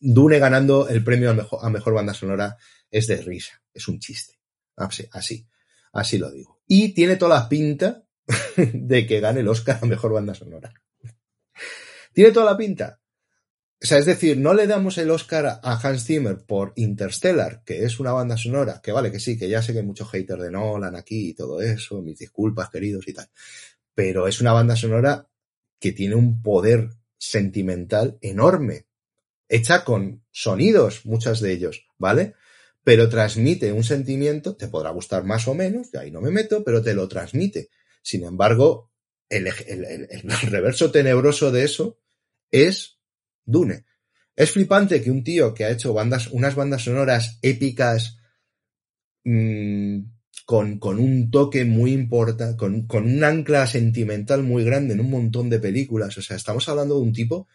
[0.00, 2.56] Dune ganando el premio a mejor, a mejor banda sonora
[2.90, 4.38] es de risa, es un chiste.
[4.76, 5.46] Así, así,
[5.92, 6.60] así lo digo.
[6.66, 8.04] Y tiene toda la pinta
[8.56, 10.72] de que gane el Oscar a mejor banda sonora.
[12.12, 13.00] Tiene toda la pinta.
[13.80, 17.84] O sea, es decir, no le damos el Oscar a Hans Zimmer por Interstellar, que
[17.84, 20.42] es una banda sonora, que vale que sí, que ya sé que hay muchos haters
[20.42, 23.28] de Nolan aquí y todo eso, mis disculpas queridos y tal.
[23.94, 25.28] Pero es una banda sonora
[25.78, 28.87] que tiene un poder sentimental enorme
[29.48, 32.34] hecha con sonidos, muchos de ellos, ¿vale?
[32.84, 36.62] Pero transmite un sentimiento, te podrá gustar más o menos, y ahí no me meto,
[36.64, 37.70] pero te lo transmite.
[38.02, 38.90] Sin embargo,
[39.28, 39.48] el
[40.50, 41.98] reverso tenebroso de eso
[42.50, 42.98] es
[43.44, 43.84] Dune.
[44.36, 48.18] Es flipante que un tío que ha hecho bandas, unas bandas sonoras épicas,
[49.24, 49.98] mmm,
[50.46, 55.10] con, con, un toque muy importante, con, con un ancla sentimental muy grande en un
[55.10, 56.16] montón de películas.
[56.16, 57.48] O sea, estamos hablando de un tipo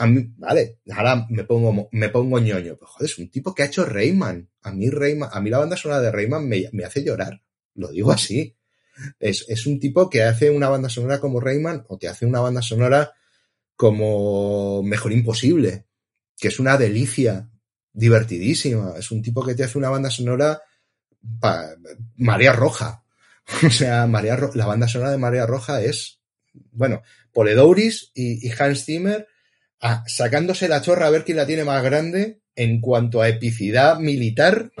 [0.00, 3.64] a mí, vale, ahora me pongo, me pongo ñoño, pero joder, es un tipo que
[3.64, 4.48] ha hecho Rayman.
[4.62, 7.42] A mí Rayman, a mí la banda sonora de Rayman me, me hace llorar.
[7.74, 8.56] Lo digo así.
[9.18, 12.40] Es, es, un tipo que hace una banda sonora como Rayman o te hace una
[12.40, 13.12] banda sonora
[13.74, 15.86] como Mejor Imposible,
[16.36, 17.50] que es una delicia,
[17.92, 18.94] divertidísima.
[18.96, 20.62] Es un tipo que te hace una banda sonora
[21.40, 21.70] pa,
[22.16, 23.04] María Roja.
[23.66, 26.20] O sea, María Ro la banda sonora de María Roja es,
[26.70, 29.26] bueno, Poledouris y, y Hans Zimmer
[29.80, 33.98] ah, sacándose la chorra a ver quién la tiene más grande en cuanto a epicidad
[33.98, 34.72] militar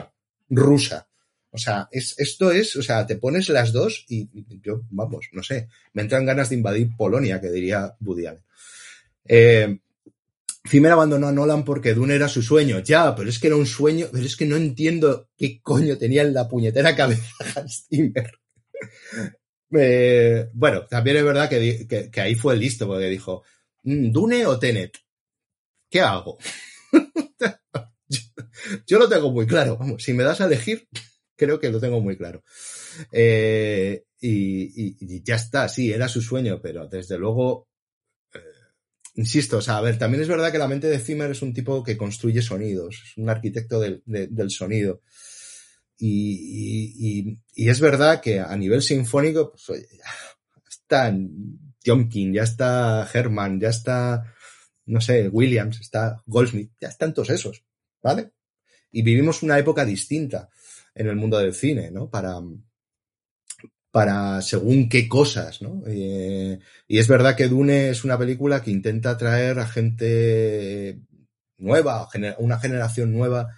[0.48, 1.08] rusa.
[1.50, 4.28] O sea, es, esto es, o sea, te pones las dos y
[4.62, 8.44] yo, vamos, no sé, me entran ganas de invadir Polonia, que diría Woody Allen.
[9.24, 9.78] Eh,
[10.68, 12.80] Zimmer abandonó a Nolan porque Dune era su sueño.
[12.80, 16.22] Ya, pero es que era un sueño, pero es que no entiendo qué coño tenía
[16.22, 17.22] en la puñetera cabeza
[17.56, 18.30] Hans Zimmer.
[19.72, 23.42] eh, bueno, también es verdad que, que, que ahí fue listo, porque dijo,
[23.82, 24.98] ¿Dune o Tenet?
[25.90, 26.38] ¿Qué hago?
[28.86, 29.76] yo, lo tengo muy claro.
[29.76, 30.88] Vamos, si me das a elegir,
[31.36, 32.42] creo que lo tengo muy claro.
[33.12, 37.68] Eh, y, ya está, sí, era su sueño, pero desde luego,
[38.34, 38.38] eh,
[39.14, 41.54] insisto, o sea, a ver, también es verdad que la mente de Zimmer es un
[41.54, 45.02] tipo que construye sonidos, es un arquitecto del, de, del sonido.
[46.00, 49.88] Y, es verdad que a nivel sinfónico, pues oye,
[50.68, 51.12] está
[51.80, 54.34] Tiomkin, ya está Herman, ya está,
[54.86, 57.64] no sé, Williams, está Goldsmith, ya están todos esos,
[58.02, 58.32] ¿vale?
[58.90, 60.48] Y vivimos una época distinta
[60.94, 62.10] en el mundo del cine, ¿no?
[62.10, 62.40] Para,
[63.90, 65.82] para según qué cosas, ¿no?
[65.86, 71.00] Eh, y es verdad que Dune es una película que intenta atraer a gente
[71.58, 72.08] nueva,
[72.38, 73.48] una generación nueva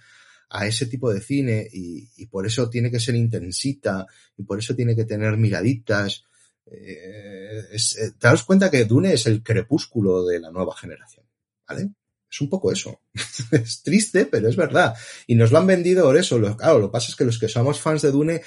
[0.49, 4.05] a ese tipo de cine y, y, por eso tiene que ser intensita
[4.35, 6.25] y por eso tiene que tener miraditas
[6.65, 11.25] eh, es, eh, te das cuenta que Dune es el crepúsculo de la nueva generación,
[11.67, 11.91] ¿vale?
[12.29, 13.01] Es un poco eso.
[13.51, 14.95] es triste, pero es verdad.
[15.27, 16.39] Y nos lo han vendido por eso.
[16.39, 18.41] Lo, claro, lo que pasa es que los que somos fans de Dune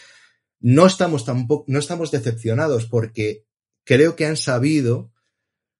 [0.60, 3.44] no estamos tampoco, no estamos decepcionados porque
[3.84, 5.12] creo que han sabido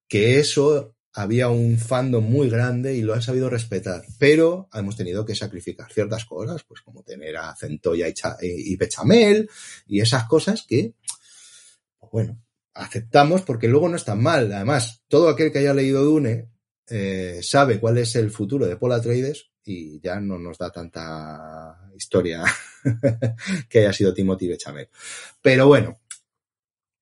[0.09, 5.25] que eso había un fandom muy grande y lo han sabido respetar, pero hemos tenido
[5.25, 9.49] que sacrificar ciertas cosas, pues como tener a Centolla y, y Bechamel
[9.87, 10.95] y esas cosas que,
[12.15, 12.41] bueno,
[12.75, 14.53] aceptamos porque luego no es tan mal.
[14.53, 16.49] Además, todo aquel que haya leído Dune
[16.89, 21.91] eh, sabe cuál es el futuro de Paul Atreides y ya no nos da tanta
[21.97, 22.45] historia
[23.69, 24.89] que haya sido Timothy Bechamel.
[25.43, 26.03] Pero bueno,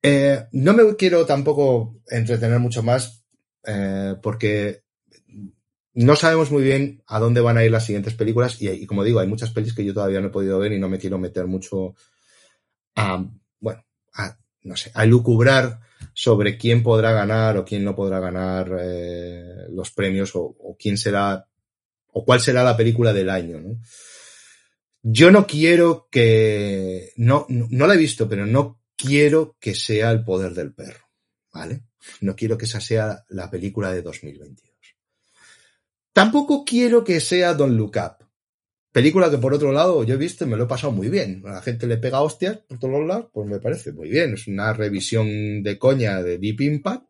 [0.00, 3.22] eh, no me quiero tampoco entretener mucho más
[3.66, 4.84] eh, porque
[5.92, 9.04] no sabemos muy bien a dónde van a ir las siguientes películas y, y, como
[9.04, 11.18] digo, hay muchas pelis que yo todavía no he podido ver y no me quiero
[11.18, 11.96] meter mucho
[12.94, 13.22] a,
[13.60, 13.84] bueno,
[14.14, 15.80] a no sé, a lucubrar
[16.14, 21.46] sobre quién podrá ganar o quién no podrá ganar eh, los premios o, quién será
[22.12, 23.60] o cuál será la película del año.
[23.60, 23.78] ¿no?
[25.02, 30.22] Yo no quiero que, no, no, la he visto, pero no quiero que sea el
[30.22, 31.06] poder del perro,
[31.52, 31.82] ¿vale?
[32.20, 34.72] No quiero que esa sea la película de 2022.
[36.12, 37.96] Tampoco quiero que sea Don't Look.
[38.92, 41.42] Película que por otro lado yo he visto y me lo he pasado muy bien.
[41.46, 44.34] A la gente le pega hostias por todos lados, pues me parece muy bien.
[44.34, 47.08] Es una revisión de coña de Deep Impact,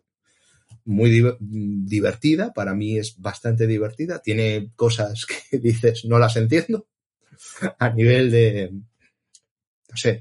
[0.86, 2.52] muy di- divertida.
[2.54, 4.20] Para mí es bastante divertida.
[4.20, 6.86] Tiene cosas que dices no las entiendo
[7.78, 8.70] a nivel de,
[9.90, 10.20] no sé,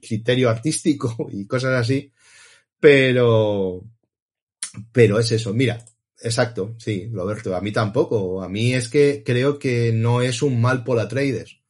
[0.00, 2.12] criterio artístico y cosas así.
[2.80, 3.84] Pero,
[4.92, 5.52] pero es eso.
[5.54, 5.84] Mira,
[6.22, 7.54] exacto, sí, Roberto.
[7.54, 8.42] A mí tampoco.
[8.42, 11.60] A mí es que creo que no es un mal Pola Traders.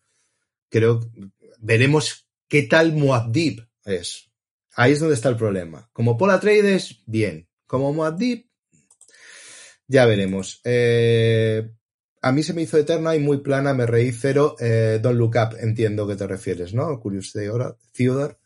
[0.69, 1.01] Creo,
[1.59, 4.31] veremos qué tal Muad'Dib es.
[4.75, 5.91] Ahí es donde está el problema.
[5.93, 7.49] Como Pola Traders, bien.
[7.67, 8.47] Como Muad'Dib,
[9.87, 10.61] ya veremos.
[10.65, 11.71] Eh,
[12.23, 14.57] a mí se me hizo eterna y muy plana, me reí cero.
[14.61, 16.99] Eh, Don't Look Up, entiendo que te refieres, ¿no?
[17.01, 18.37] Curious Theodore.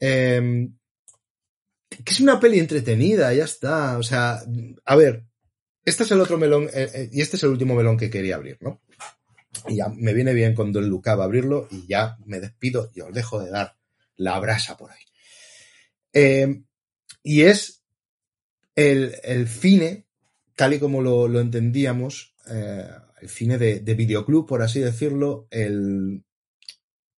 [0.00, 0.68] Eh,
[2.04, 3.98] que es una peli entretenida, ya está.
[3.98, 4.42] O sea,
[4.84, 5.24] a ver,
[5.84, 8.36] este es el otro melón, eh, eh, y este es el último melón que quería
[8.36, 8.80] abrir, ¿no?
[9.68, 13.12] Y ya me viene bien con Don Luca abrirlo y ya me despido y os
[13.12, 13.76] dejo de dar
[14.16, 15.02] la brasa por ahí.
[16.12, 16.62] Eh,
[17.22, 17.82] y es
[18.74, 20.06] el, el cine,
[20.56, 26.24] tal y como lo, entendíamos, el cine de, de videoclub, por así decirlo, el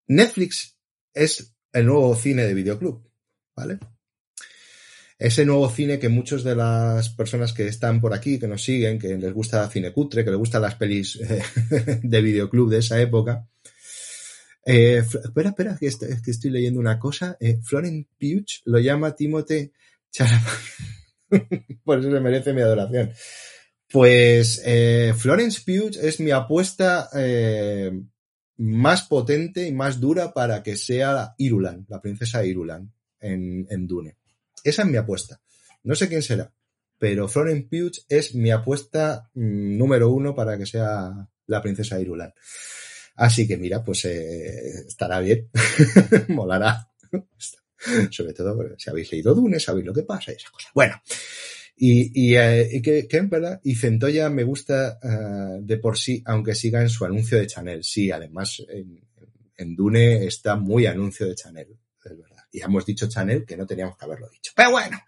[0.09, 0.79] Netflix
[1.15, 3.09] es el nuevo cine de videoclub,
[3.55, 3.79] ¿vale?
[5.23, 8.99] Ese nuevo cine que muchas de las personas que están por aquí, que nos siguen,
[8.99, 11.43] que les gusta cine cutre, que les gustan las pelis eh,
[12.03, 13.47] de videoclub de esa época.
[14.67, 17.37] Eh, espera, espera, que estoy, que estoy leyendo una cosa.
[17.39, 19.73] Eh, Florence Pugh lo llama Timothée
[20.11, 20.49] Chalamet.
[21.85, 23.13] por eso se merece mi adoración.
[23.89, 27.09] Pues eh, Florence Pugh es mi apuesta
[28.57, 34.17] más potente y más dura para que sea Irulan, la princesa Irulan en, en Dune.
[34.65, 35.41] Esa es mi apuesta.
[35.85, 36.53] No sé quién será,
[36.99, 42.33] pero Florence Pugh es mi apuesta mmm, número uno para que sea la princesa Irulan.
[43.17, 45.51] Así que mira, pues eh, estará bien,
[46.29, 46.89] molará.
[48.11, 50.71] Sobre todo si habéis leído Dune, sabéis lo que pasa y esas cosas.
[50.75, 51.03] Bueno,
[51.77, 56.23] y, y, eh, y que, que, verdad, y Centolla me gusta uh, de por sí,
[56.27, 57.83] aunque siga en su anuncio de Chanel.
[57.83, 59.01] Sí, además en,
[59.57, 61.77] en Dune está muy anuncio de Chanel,
[62.53, 64.53] y hemos dicho Chanel que no teníamos que haberlo dicho.
[64.55, 65.01] Pero bueno.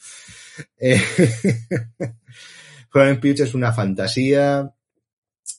[0.78, 1.01] Eh,
[2.90, 4.74] Florence Pugh es una fantasía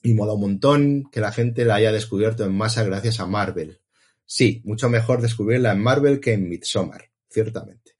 [0.01, 3.81] y mola un montón que la gente la haya descubierto en masa gracias a Marvel.
[4.25, 7.95] Sí, mucho mejor descubrirla en Marvel que en Midsommar, ciertamente.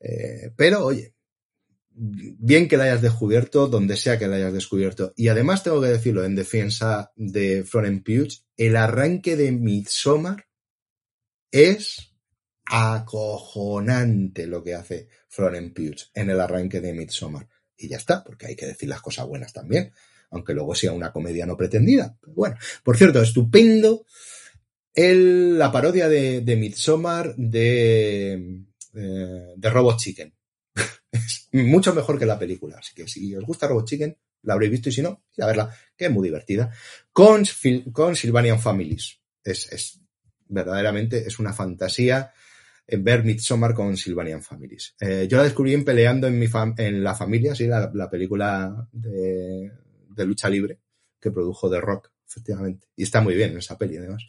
[0.00, 1.14] Eh, pero oye,
[1.90, 5.14] bien que la hayas descubierto donde sea que la hayas descubierto.
[5.16, 10.46] Y además tengo que decirlo en defensa de Florence Pugh, el arranque de Midsommar
[11.50, 12.15] es
[12.66, 17.48] acojonante lo que hace Florence Pugh en el arranque de Midsommar.
[17.76, 19.92] Y ya está, porque hay que decir las cosas buenas también,
[20.30, 22.16] aunque luego sea una comedia no pretendida.
[22.20, 24.06] Pero bueno, por cierto, estupendo
[24.94, 28.64] la parodia de, de Midsommar de,
[28.94, 30.34] eh, de Robot Chicken.
[31.12, 34.72] es mucho mejor que la película, así que si os gusta Robot Chicken, la habréis
[34.72, 36.72] visto y si no, ir a verla, que es muy divertida.
[37.12, 37.44] Con,
[37.92, 39.18] con Sylvanian Families.
[39.44, 40.00] Es, es
[40.48, 42.32] verdaderamente, es una fantasía
[42.88, 44.94] ver Midsommar con Sylvanian Families.
[45.00, 46.46] Eh, yo la descubrí en Peleando en, mi
[46.78, 49.72] en la Familia, sí, la, la película de,
[50.08, 50.78] de, lucha libre
[51.20, 52.88] que produjo The Rock, efectivamente.
[52.96, 54.24] Y está muy bien esa peli, además.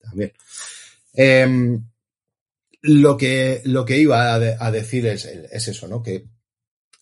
[0.00, 0.32] También.
[1.14, 1.78] Eh,
[2.82, 6.02] lo, que, lo que iba a, de, a decir es, es, eso, ¿no?
[6.02, 6.26] Que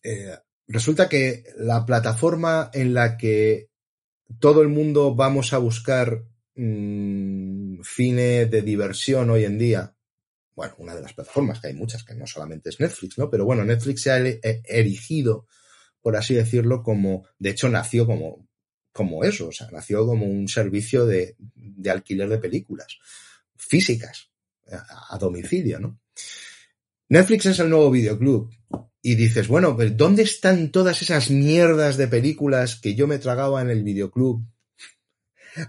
[0.03, 0.37] eh,
[0.67, 3.71] resulta que la plataforma en la que
[4.41, 6.25] todo el mundo vamos a buscar
[6.57, 9.95] mmm, de diversión hoy en día,
[10.59, 13.31] bueno, una de las plataformas, que hay muchas, que no solamente es Netflix, ¿no?
[13.31, 15.47] Pero bueno, Netflix se ha erigido,
[16.03, 18.49] por así decirlo, como, de hecho nació como,
[18.91, 22.99] como eso, o sea, nació como un servicio de, de alquiler de películas
[23.55, 24.33] físicas,
[24.69, 26.01] a, a, domicilio, ¿no?
[27.09, 28.51] Netflix es el nuevo videoclub.
[29.01, 33.63] Y dices, bueno, pues ¿dónde están todas esas mierdas de películas que yo me tragaba
[33.63, 34.45] en el videoclub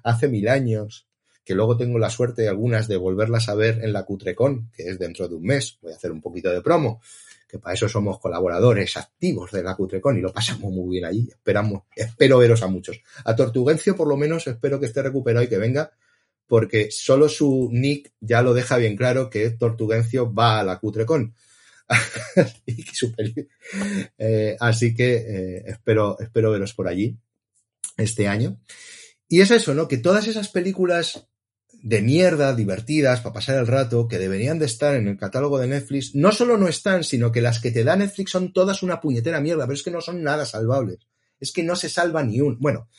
[0.04, 1.09] hace mil años?
[1.50, 4.84] Que luego tengo la suerte de algunas de volverlas a ver en la Cutrecon, que
[4.84, 5.80] es dentro de un mes.
[5.82, 7.02] Voy a hacer un poquito de promo,
[7.48, 11.28] que para eso somos colaboradores activos de la Cutrecon y lo pasamos muy bien allí.
[11.28, 13.02] Esperamos, espero veros a muchos.
[13.26, 15.92] A Tortugencio, por lo menos, espero que esté recuperado y que venga,
[16.46, 21.34] porque solo su nick ya lo deja bien claro que Tortugencio va a la Cutrecon.
[24.20, 27.18] eh, así que eh, espero, espero veros por allí
[27.98, 28.60] este año.
[29.28, 29.88] Y es eso, ¿no?
[29.88, 31.26] Que todas esas películas
[31.82, 35.68] de mierda, divertidas, para pasar el rato, que deberían de estar en el catálogo de
[35.68, 36.16] Netflix.
[36.16, 39.40] No solo no están, sino que las que te da Netflix son todas una puñetera
[39.40, 41.00] mierda, pero es que no son nada salvables.
[41.40, 42.60] Es que no se salva ni un.
[42.60, 42.90] Bueno,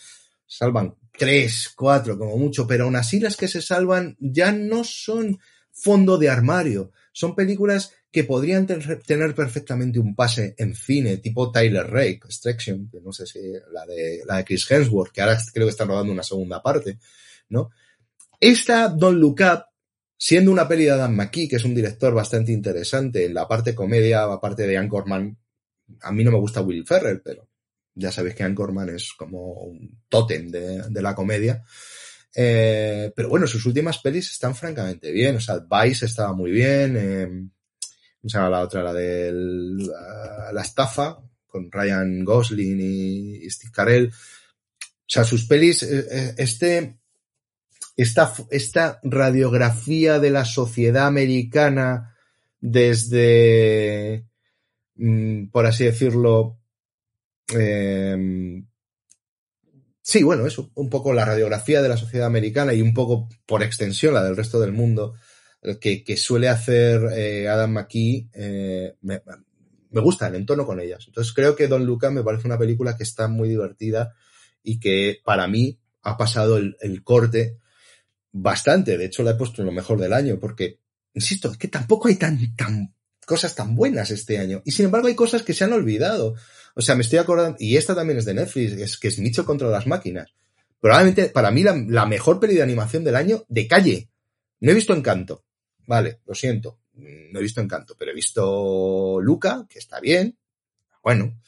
[0.46, 5.38] salvan tres, cuatro, como mucho, pero aún así las que se salvan ya no son
[5.70, 6.92] fondo de armario.
[7.12, 13.00] Son películas que podrían tener perfectamente un pase en cine, tipo Tyler Rake, Extraction, que
[13.00, 13.38] no sé si
[13.72, 16.98] la de, la de Chris Hemsworth, que ahora creo que están rodando una segunda parte,
[17.50, 17.70] ¿no?
[18.40, 19.64] Esta Don't Look Up,
[20.16, 23.74] siendo una peli de Adam McKee, que es un director bastante interesante en la parte
[23.74, 25.36] comedia, aparte de Anchorman,
[26.02, 27.48] a mí no me gusta Will Ferrell, pero
[27.94, 31.62] ya sabéis que Anchorman es como un tótem de, de la comedia.
[32.34, 35.36] Eh, pero bueno, sus últimas pelis están francamente bien.
[35.36, 36.96] O sea, Vice estaba muy bien.
[36.96, 38.82] Eh, ¿Cómo se llama la otra?
[38.82, 44.08] La de la, la, estafa, con Ryan Gosling y, y Steve Carell.
[44.08, 46.99] O sea, sus pelis, eh, este,
[47.96, 52.16] esta, esta radiografía de la sociedad americana
[52.60, 54.26] desde,
[54.96, 56.58] mm, por así decirlo,
[57.58, 58.62] eh,
[60.02, 63.62] sí, bueno, eso, un poco la radiografía de la sociedad americana y un poco por
[63.62, 65.14] extensión la del resto del mundo
[65.80, 69.22] que, que suele hacer eh, Adam McKee, eh, me,
[69.90, 71.04] me, gusta el entorno con ellas.
[71.06, 74.14] Entonces creo que Don Luca me parece una película que está muy divertida
[74.62, 77.58] y que para mí ha pasado el, el corte
[78.32, 78.96] bastante.
[78.98, 80.78] De hecho, la he puesto en lo mejor del año porque,
[81.14, 82.94] insisto, es que tampoco hay tan, tan
[83.26, 84.62] cosas tan buenas este año.
[84.64, 86.34] Y sin embargo hay cosas que se han olvidado.
[86.74, 89.44] O sea, me estoy acordando, y esta también es de Netflix, es que es Nicho
[89.44, 90.32] contra las máquinas.
[90.80, 94.10] Probablemente, para mí, la, la, mejor peli de animación del año de calle.
[94.60, 95.44] No he visto Encanto.
[95.86, 96.80] Vale, lo siento.
[96.94, 100.38] No he visto Encanto, pero he visto Luca, que está bien.
[101.02, 101.38] Bueno.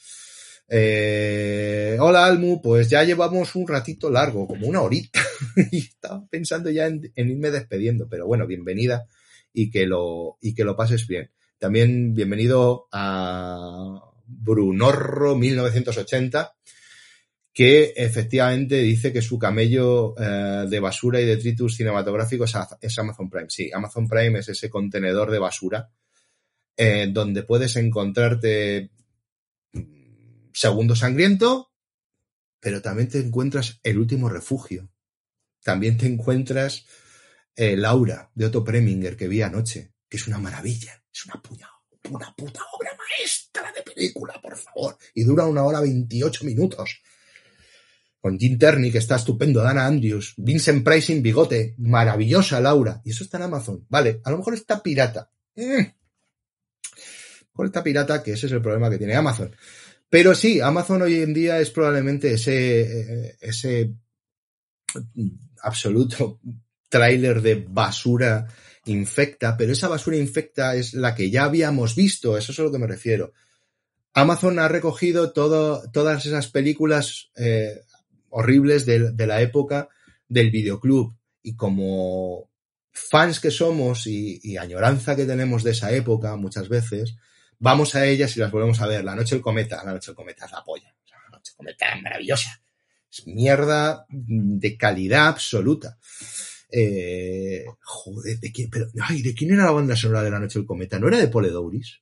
[0.67, 5.21] Eh, hola Almu, pues ya llevamos un ratito largo, como una horita.
[5.71, 9.05] y estaba pensando ya en, irme despediendo, pero bueno, bienvenida
[9.53, 11.31] y que lo, y que lo pases bien.
[11.59, 16.55] También bienvenido a Brunorro 1980,
[17.53, 23.29] que efectivamente dice que su camello eh, de basura y detritus cinematográfico es, es, Amazon
[23.29, 23.49] Prime.
[23.49, 25.89] Sí, Amazon Prime es ese contenedor de basura
[26.75, 28.89] eh, donde puedes encontrarte
[30.53, 31.71] Segundo Sangriento,
[32.59, 34.89] pero también te encuentras El Último Refugio.
[35.63, 36.85] También te encuentras
[37.55, 41.69] eh, Laura de Otto Preminger que vi anoche, que es una maravilla, es una puña,
[42.09, 44.97] una puta obra maestra de película, por favor.
[45.13, 47.01] Y dura una hora veintiocho minutos
[48.23, 53.11] con Jim Terney, que está estupendo, Dana Andrews, Vincent Price sin bigote, maravillosa Laura, y
[53.11, 53.85] eso está en Amazon.
[53.89, 55.29] Vale, a lo mejor está pirata.
[55.57, 55.61] Mm.
[55.61, 55.75] A
[57.41, 59.53] lo mejor está pirata, que ese es el problema que tiene Amazon.
[60.13, 63.95] Pero sí, Amazon hoy en día es probablemente ese, ese
[65.63, 66.39] absoluto
[66.87, 68.47] tráiler de basura
[68.85, 72.71] infecta, pero esa basura infecta es la que ya habíamos visto, eso es a lo
[72.71, 73.33] que me refiero.
[74.13, 77.81] Amazon ha recogido todas esas películas eh,
[78.29, 79.89] horribles de, de, la época
[80.27, 82.51] del videoclub y como
[82.91, 87.15] fans que somos y, y, añoranza que tenemos de esa época muchas veces,
[87.63, 89.03] vamos a ellas y las volvemos a ver.
[89.03, 90.93] La noche del cometa, la noche del cometa es la polla.
[91.09, 92.61] La noche del cometa es maravillosa.
[93.09, 95.97] Es mierda de calidad absoluta.
[96.69, 100.57] Eh, joder, ¿de quién, pero, ay, ¿de quién era la banda sonora de La Noche
[100.59, 100.97] del Cometa?
[100.97, 102.01] ¿No era de Poledouris?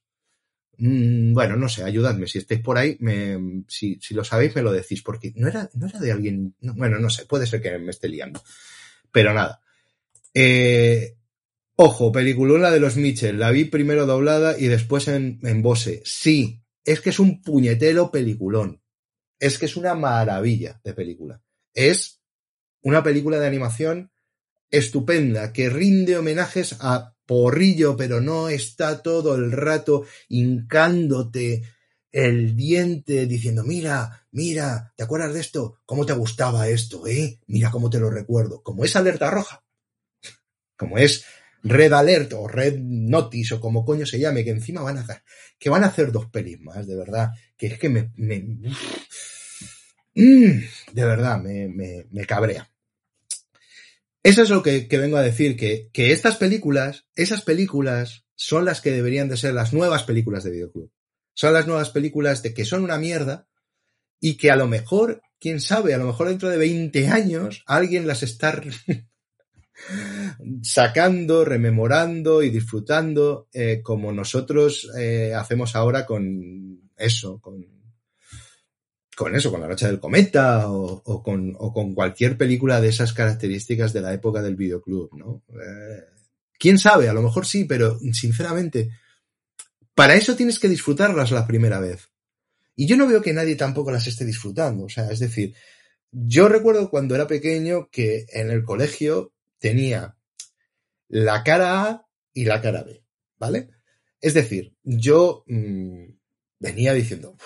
[0.77, 2.25] Mm, bueno, no sé, ayudadme.
[2.25, 5.69] Si estáis por ahí, me, si, si, lo sabéis, me lo decís, porque no era,
[5.73, 6.55] no era de alguien.
[6.61, 8.41] No, bueno, no sé, puede ser que me esté liando.
[9.11, 9.61] Pero nada.
[10.33, 11.17] Eh,
[11.81, 13.39] ojo, peliculona de los Mitchell.
[13.39, 16.01] La vi primero doblada y después en, en Bose.
[16.05, 18.81] Sí, es que es un puñetero peliculón.
[19.39, 21.41] Es que es una maravilla de película.
[21.73, 22.21] Es
[22.83, 24.11] una película de animación
[24.69, 31.63] estupenda que rinde homenajes a Porrillo, pero no está todo el rato hincándote
[32.11, 35.79] el diente diciendo, mira, mira, ¿te acuerdas de esto?
[35.85, 37.39] ¿Cómo te gustaba esto, eh?
[37.47, 38.61] Mira cómo te lo recuerdo.
[38.61, 39.63] Como es alerta roja,
[40.77, 41.25] como es
[41.63, 45.23] Red Alert o Red Notice o como coño se llame, que encima van a hacer,
[45.59, 48.39] que van a hacer dos pelis más, de verdad, que es que me, me
[50.15, 50.59] mmm,
[50.93, 52.69] de verdad, me, me, me cabrea.
[54.23, 58.65] Eso es lo que, que vengo a decir, que, que, estas películas, esas películas son
[58.65, 60.91] las que deberían de ser las nuevas películas de videoclub.
[61.33, 63.47] Son las nuevas películas de que son una mierda
[64.19, 68.05] y que a lo mejor, quién sabe, a lo mejor dentro de 20 años alguien
[68.05, 68.61] las está
[70.61, 77.65] sacando, rememorando y disfrutando eh, como nosotros eh, hacemos ahora con eso, con
[79.21, 84.01] con eso, con La Noche del Cometa o, con, cualquier película de esas características de
[84.01, 85.43] la época del videoclub, ¿no?
[85.49, 86.05] Eh,
[86.57, 87.07] ¿Quién sabe?
[87.07, 88.89] A lo mejor sí, pero sinceramente,
[89.93, 92.09] para eso tienes que disfrutarlas la primera vez.
[92.75, 94.85] Y yo no veo que nadie tampoco las esté disfrutando.
[94.85, 95.53] O sea, es decir,
[96.11, 100.17] yo recuerdo cuando era pequeño que en el colegio tenía
[101.07, 103.05] la cara A y la cara B,
[103.37, 103.69] ¿vale?
[104.19, 106.05] Es decir, yo mmm,
[106.59, 107.37] venía diciendo,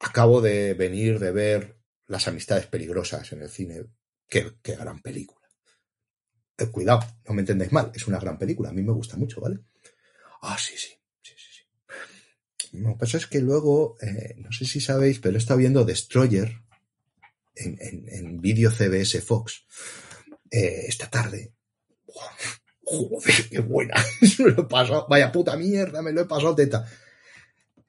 [0.00, 3.84] acabo de venir de ver Las Amistades Peligrosas en el cine.
[4.28, 5.46] Qué, gran película.
[6.56, 9.40] Eh, cuidado, no me entendéis mal, es una gran película, a mí me gusta mucho,
[9.40, 9.58] ¿vale?
[10.42, 12.78] Ah, sí, sí, sí, sí, sí.
[12.78, 15.84] Lo que pasa es que luego, eh, no sé si sabéis, pero he estado viendo
[15.84, 16.62] Destroyer
[17.56, 19.66] en, en, en vídeo CBS Fox
[20.50, 21.52] eh, esta tarde.
[22.84, 23.94] Joder, qué buena.
[24.38, 26.86] me lo he pasado, vaya puta mierda, me lo he pasado teta.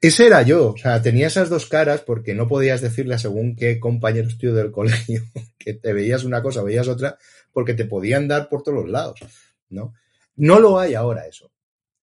[0.00, 3.54] Ese era yo, o sea, tenía esas dos caras porque no podías decirle a según
[3.54, 5.22] qué compañero estudio del colegio
[5.58, 7.18] que te veías una cosa, veías otra,
[7.52, 9.20] porque te podían dar por todos los lados,
[9.68, 9.94] ¿no?
[10.36, 11.52] No lo hay ahora eso.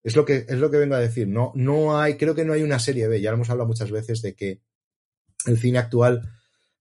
[0.02, 1.28] Es lo que, es lo que vengo a decir.
[1.28, 3.20] No, no hay, creo que no hay una serie B.
[3.20, 4.62] Ya lo hemos hablado muchas veces de que
[5.46, 6.22] el cine actual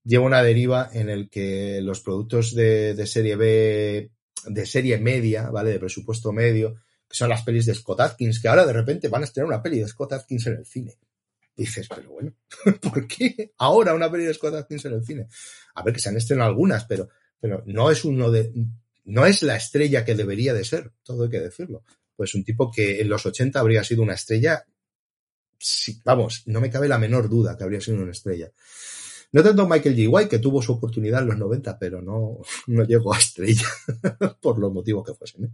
[0.09, 4.11] lleva una deriva en el que los productos de, de serie B,
[4.47, 5.73] de serie media, ¿vale?
[5.73, 9.21] De presupuesto medio, que son las pelis de Scott Atkins, que ahora de repente van
[9.21, 10.97] a estrenar una peli de Scott Atkins en el cine.
[11.55, 12.35] dices, pero bueno,
[12.81, 15.29] ¿por qué ahora una peli de Scott Atkins en el cine?
[15.75, 18.51] A ver, que se han estrenado algunas, pero, pero no es uno de,
[19.05, 21.85] no es la estrella que debería de ser, todo hay que decirlo.
[22.17, 24.65] Pues un tipo que en los 80 habría sido una estrella,
[25.59, 28.51] sí, vamos, no me cabe la menor duda que habría sido una estrella.
[29.33, 30.09] No tanto Michael G.
[30.09, 33.69] White, que tuvo su oportunidad en los 90, pero no, no llegó a estrella,
[34.41, 35.45] por los motivos que fuesen.
[35.45, 35.51] ¿eh?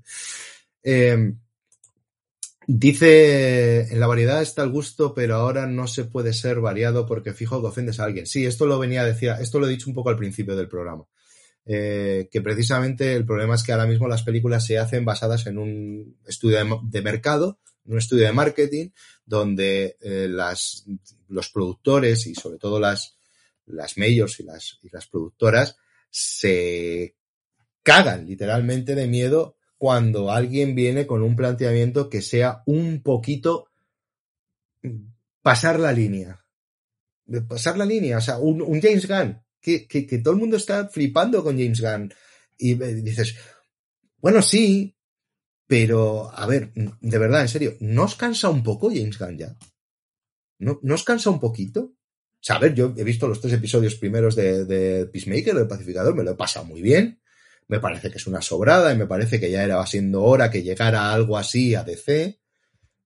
[0.85, 1.33] Eh,
[2.67, 7.35] Dice, en la variedad está el gusto, pero ahora no se puede ser variado porque
[7.35, 8.27] fijo que ofendes a alguien.
[8.27, 10.69] Sí, esto lo venía a decir, esto lo he dicho un poco al principio del
[10.69, 11.05] programa.
[11.67, 15.59] Eh, que precisamente el problema es que ahora mismo las películas se hacen basadas en
[15.59, 18.91] un estudio de, de mercado, en un estudio de marketing,
[19.27, 20.87] donde eh, las,
[21.29, 23.14] los productores y sobre todo las,
[23.67, 25.77] las majors y las, y las productoras
[26.11, 27.17] se
[27.83, 33.69] cagan literalmente de miedo cuando alguien viene con un planteamiento que sea un poquito
[35.43, 36.45] pasar la línea.
[37.49, 40.57] Pasar la línea, o sea, un, un James Gunn, que, que, que, todo el mundo
[40.57, 42.13] está flipando con James Gunn.
[42.59, 43.35] Y dices,
[44.19, 44.97] bueno, sí,
[45.67, 49.57] pero, a ver, de verdad, en serio, ¿no os cansa un poco James Gunn ya?
[50.59, 51.93] ¿No, ¿no os cansa un poquito?
[52.45, 56.15] Sea, a ver, yo he visto los tres episodios primeros de, de Peacemaker, del Pacificador,
[56.15, 57.21] me lo he pasado muy bien
[57.69, 60.63] me parece que es una sobrada y me parece que ya era siendo hora que
[60.63, 62.41] llegara algo así a DC.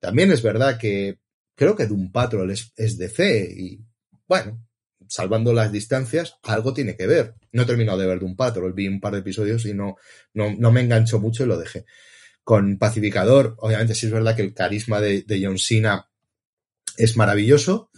[0.01, 1.21] También es verdad que
[1.55, 3.85] creo que Doom Patrol es, DC y
[4.27, 4.65] bueno,
[5.09, 7.35] salvando las distancias, algo tiene que ver.
[7.53, 9.97] No he terminado de ver Doom Patrol, vi un par de episodios y no,
[10.35, 11.85] no, no me enganchó mucho y lo dejé.
[12.43, 16.11] Con Pacificador, obviamente sí es verdad que el carisma de, de John Cena
[16.97, 17.91] es maravilloso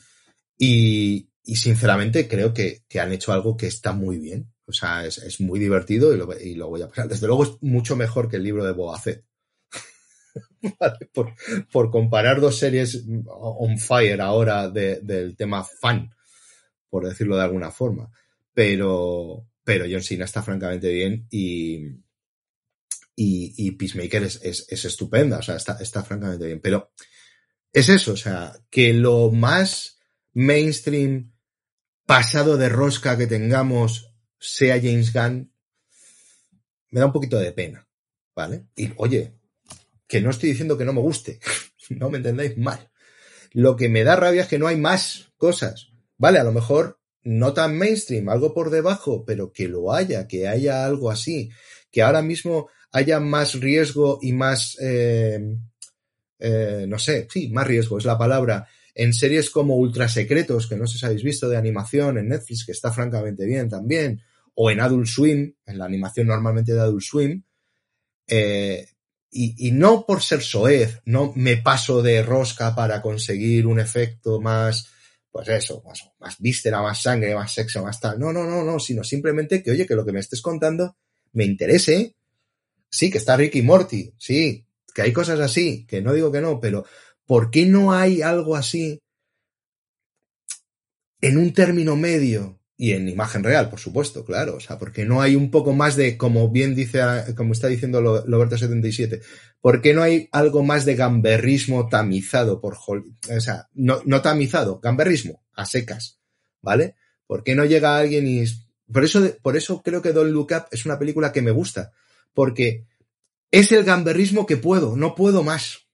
[0.58, 4.52] y, y sinceramente creo que, que han hecho algo que está muy bien.
[4.66, 7.08] O sea, es, es muy divertido y lo, y lo, voy a pasar.
[7.08, 8.74] Desde luego es mucho mejor que el libro de
[11.12, 11.34] por,
[11.72, 16.14] por, comparar dos series on fire ahora de, del tema fan,
[16.88, 18.10] por decirlo de alguna forma.
[18.52, 21.86] Pero, pero John Cena está francamente bien y,
[23.16, 26.60] y, y Peacemaker es, es, es, estupenda, o sea, está, está francamente bien.
[26.60, 26.92] Pero
[27.72, 29.99] es eso, o sea, que lo más
[30.32, 31.32] mainstream
[32.06, 35.52] pasado de rosca que tengamos sea James Gunn,
[36.90, 37.86] me da un poquito de pena,
[38.34, 38.66] ¿vale?
[38.74, 39.34] Y oye,
[40.06, 41.38] que no estoy diciendo que no me guste,
[41.90, 42.90] no me entendáis mal.
[43.52, 46.38] Lo que me da rabia es que no hay más cosas, ¿vale?
[46.38, 50.86] A lo mejor no tan mainstream, algo por debajo, pero que lo haya, que haya
[50.86, 51.50] algo así,
[51.90, 55.56] que ahora mismo haya más riesgo y más, eh,
[56.38, 60.76] eh, no sé, sí, más riesgo es la palabra, en series como Ultra Secretos, que
[60.76, 64.20] no sé si habéis visto de animación en Netflix, que está francamente bien también,
[64.54, 67.42] o en Adult Swim, en la animación normalmente de Adult Swim,
[68.26, 68.88] eh,
[69.32, 74.40] y, y, no por ser soez, no me paso de rosca para conseguir un efecto
[74.40, 74.88] más,
[75.30, 78.18] pues eso, más, más víscera, más sangre, más sexo, más tal.
[78.18, 80.96] No, no, no, no, sino simplemente que, oye, que lo que me estés contando
[81.32, 82.16] me interese.
[82.88, 86.58] Sí, que está Ricky Morty, sí, que hay cosas así, que no digo que no,
[86.58, 86.84] pero
[87.30, 88.98] ¿por qué no hay algo así
[91.20, 95.22] en un término medio y en imagen real, por supuesto, claro, o sea, porque no
[95.22, 97.00] hay un poco más de, como bien dice,
[97.36, 99.22] como está diciendo Loberto77,
[99.60, 104.80] ¿por qué no hay algo más de gamberrismo tamizado por, o sea, no, no tamizado,
[104.80, 106.18] gamberrismo, a secas,
[106.60, 106.96] ¿vale?
[107.28, 108.42] ¿Por qué no llega alguien y...
[108.92, 111.92] Por eso, por eso creo que Don't Look Up es una película que me gusta,
[112.34, 112.88] porque
[113.52, 115.89] es el gamberrismo que puedo, no puedo más.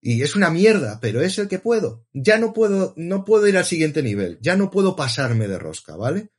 [0.00, 2.06] Y es una mierda, pero es el que puedo.
[2.12, 5.96] Ya no puedo, no puedo ir al siguiente nivel, ya no puedo pasarme de rosca,
[5.96, 6.30] ¿vale?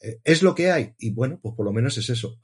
[0.00, 0.94] Eh, es lo que hay.
[0.98, 2.38] Y bueno, pues por lo menos es eso.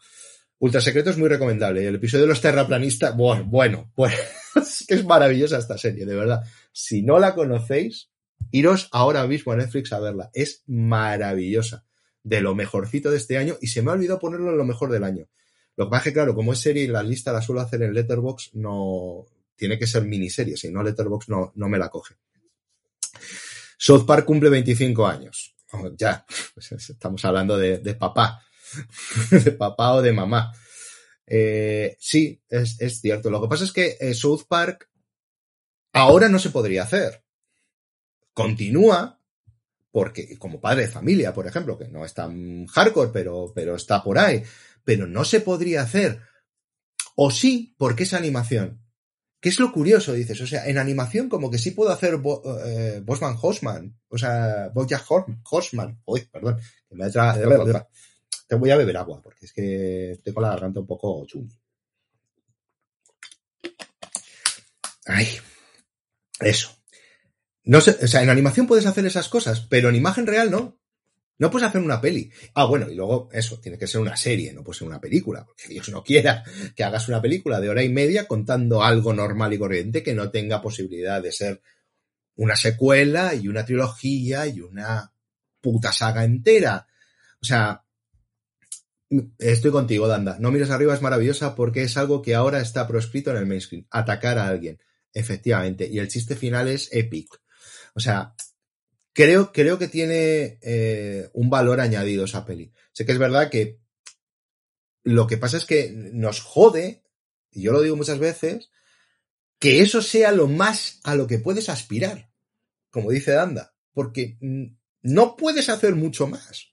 [0.59, 1.87] Ultra Secreto es muy recomendable.
[1.87, 4.15] El episodio de los terraplanistas, bueno, bueno, pues
[4.89, 6.43] es maravillosa esta serie, de verdad.
[6.73, 8.11] Si no la conocéis,
[8.51, 10.31] iros ahora mismo a Netflix a verla.
[10.33, 11.87] Es maravillosa.
[12.23, 14.91] De lo mejorcito de este año y se me ha olvidado ponerlo en lo mejor
[14.91, 15.27] del año.
[15.77, 17.83] Lo que pasa es que, claro, como es serie y la lista la suelo hacer
[17.83, 19.25] en Letterbox, no
[19.61, 22.15] tiene que ser miniserie, si no Letterbox no, no me la coge.
[23.77, 25.55] South Park cumple 25 años.
[25.99, 28.43] Ya, pues estamos hablando de, de papá,
[29.31, 30.51] de papá o de mamá.
[31.27, 33.29] Eh, sí, es, es, cierto.
[33.29, 34.89] Lo que pasa es que eh, South Park
[35.93, 37.23] ahora no se podría hacer.
[38.33, 39.21] Continúa,
[39.91, 44.03] porque como padre de familia, por ejemplo, que no es tan hardcore, pero, pero está
[44.03, 44.43] por ahí,
[44.85, 46.19] pero no se podría hacer.
[47.15, 48.81] O sí, porque es animación.
[49.41, 50.13] ¿Qué es lo curioso?
[50.13, 54.19] Dices, o sea, en animación como que sí puedo hacer Bo, eh, Bosman Horseman, o
[54.19, 55.07] sea, Bojack
[55.51, 55.99] Horseman.
[56.05, 57.35] Uy, perdón, que me tra...
[58.47, 61.59] te voy a beber agua, porque es que tengo la garganta un poco chungi.
[65.07, 65.27] Ay,
[66.41, 66.77] eso.
[67.65, 70.80] No sé, o sea, en animación puedes hacer esas cosas, pero en imagen real no.
[71.41, 72.31] No puedes hacer una peli.
[72.53, 75.43] Ah, bueno, y luego eso, tiene que ser una serie, no puede ser una película,
[75.43, 76.45] porque Dios no quiera
[76.77, 80.31] que hagas una película de hora y media contando algo normal y corriente que no
[80.31, 81.63] tenga posibilidad de ser
[82.37, 85.15] una secuela y una trilogía y una
[85.63, 86.87] puta saga entera.
[87.41, 87.87] O sea,
[89.39, 90.37] estoy contigo, Danda.
[90.39, 93.87] No mires arriba es maravillosa porque es algo que ahora está proscrito en el mainstream.
[93.91, 94.79] Atacar a alguien,
[95.15, 95.89] efectivamente.
[95.91, 97.41] Y el chiste final es epic.
[97.95, 98.35] O sea,
[99.13, 102.73] creo, creo que tiene eh, un valor añadido esa peli.
[102.93, 103.79] Sé que es verdad que
[105.03, 107.03] lo que pasa es que nos jode,
[107.51, 108.71] y yo lo digo muchas veces,
[109.59, 112.31] que eso sea lo más a lo que puedes aspirar,
[112.91, 114.39] como dice Danda, porque
[115.03, 116.69] no puedes hacer mucho más.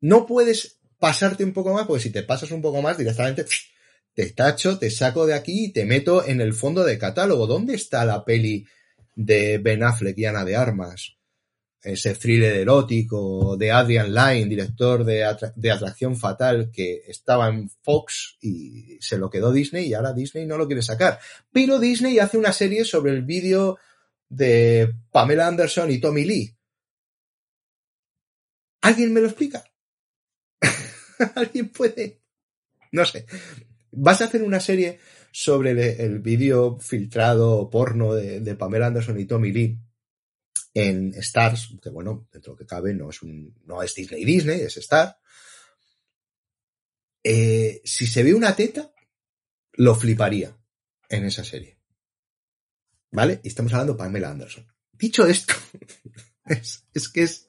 [0.00, 3.44] No puedes pasarte un poco más, porque si te pasas un poco más, directamente
[4.14, 7.46] te tacho, te saco de aquí y te meto en el fondo de catálogo.
[7.46, 8.66] ¿Dónde está la peli
[9.14, 11.17] de Ben Affleck de Armas?
[11.82, 17.70] Ese thriller erótico de Adrian Lyne, director de, Atra de, Atracción Fatal, que estaba en
[17.82, 21.18] Fox y se lo quedó Disney y ahora Disney no lo quiere sacar.
[21.52, 23.78] Pero Disney hace una serie sobre el vídeo
[24.28, 26.54] de Pamela Anderson y Tommy Lee.
[28.80, 29.64] ¿Alguien me lo explica?
[31.34, 32.20] ¿Alguien puede?
[32.92, 33.26] No sé.
[33.92, 34.98] Vas a hacer una serie
[35.30, 39.78] sobre el, vídeo filtrado porno de Pamela Anderson y Tommy Lee
[40.78, 44.24] en Stars, que bueno, dentro de lo que cabe, no es un, no es Disney
[44.24, 45.18] Disney, es Star.
[47.24, 48.92] Eh, si se ve una teta,
[49.72, 50.56] lo fliparía
[51.08, 51.78] en esa serie.
[53.10, 53.40] ¿Vale?
[53.42, 54.66] Y estamos hablando de Pamela Anderson.
[54.92, 55.54] Dicho esto,
[56.46, 57.46] es, es que es,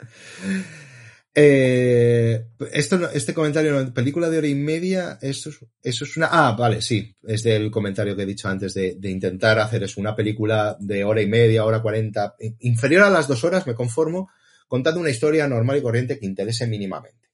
[1.34, 6.28] eh, esto, este comentario, película de hora y media, eso es, eso es una.
[6.32, 10.02] Ah, vale, sí, es del comentario que he dicho antes de, de, intentar hacer eso,
[10.02, 14.30] una película de hora y media, hora cuarenta, inferior a las dos horas, me conformo,
[14.68, 17.30] contando una historia normal y corriente que interese mínimamente.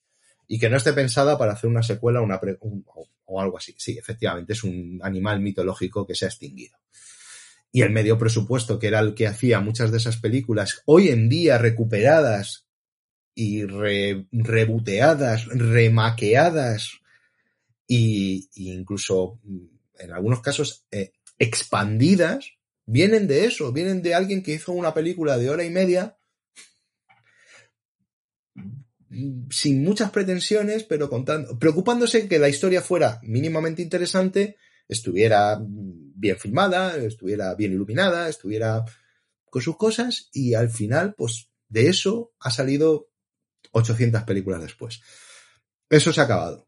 [0.48, 3.74] Y que no esté pensada para hacer una secuela una pre, o algo así.
[3.78, 6.78] Sí, efectivamente, es un animal mitológico que se ha extinguido
[7.76, 11.28] y el medio presupuesto, que era el que hacía muchas de esas películas, hoy en
[11.28, 12.65] día recuperadas
[13.36, 17.02] y re, reboteadas, remaqueadas
[17.88, 19.40] y, incluso
[20.00, 22.54] en algunos casos eh, expandidas,
[22.86, 26.18] vienen de eso, vienen de alguien que hizo una película de hora y media
[29.50, 34.58] sin muchas pretensiones, pero contando, preocupándose que la historia fuera mínimamente interesante,
[34.88, 38.84] estuviera bien filmada, estuviera bien iluminada, estuviera
[39.50, 43.10] con sus cosas y al final, pues de eso ha salido
[43.76, 45.02] 800 películas después.
[45.90, 46.68] Eso se ha acabado.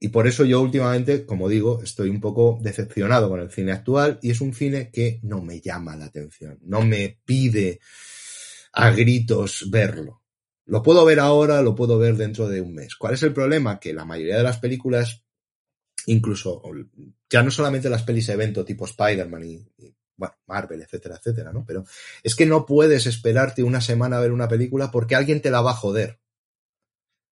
[0.00, 4.20] Y por eso yo últimamente, como digo, estoy un poco decepcionado con el cine actual
[4.22, 7.80] y es un cine que no me llama la atención, no me pide
[8.72, 10.22] a gritos verlo.
[10.66, 12.94] Lo puedo ver ahora, lo puedo ver dentro de un mes.
[12.94, 13.80] ¿Cuál es el problema?
[13.80, 15.24] Que la mayoría de las películas,
[16.06, 16.62] incluso
[17.28, 19.66] ya no solamente las pelis evento tipo Spider-Man y,
[20.46, 21.64] Marvel, etcétera, etcétera, ¿no?
[21.66, 21.84] Pero
[22.22, 25.60] es que no puedes esperarte una semana a ver una película porque alguien te la
[25.60, 26.20] va a joder.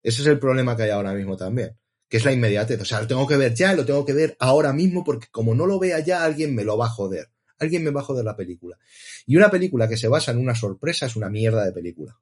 [0.07, 1.77] Ese es el problema que hay ahora mismo también,
[2.09, 2.81] que es la inmediatez.
[2.81, 5.53] O sea, lo tengo que ver ya, lo tengo que ver ahora mismo porque como
[5.53, 7.29] no lo vea ya, alguien me lo va a joder.
[7.59, 8.79] Alguien me va a joder la película.
[9.27, 12.17] Y una película que se basa en una sorpresa es una mierda de película.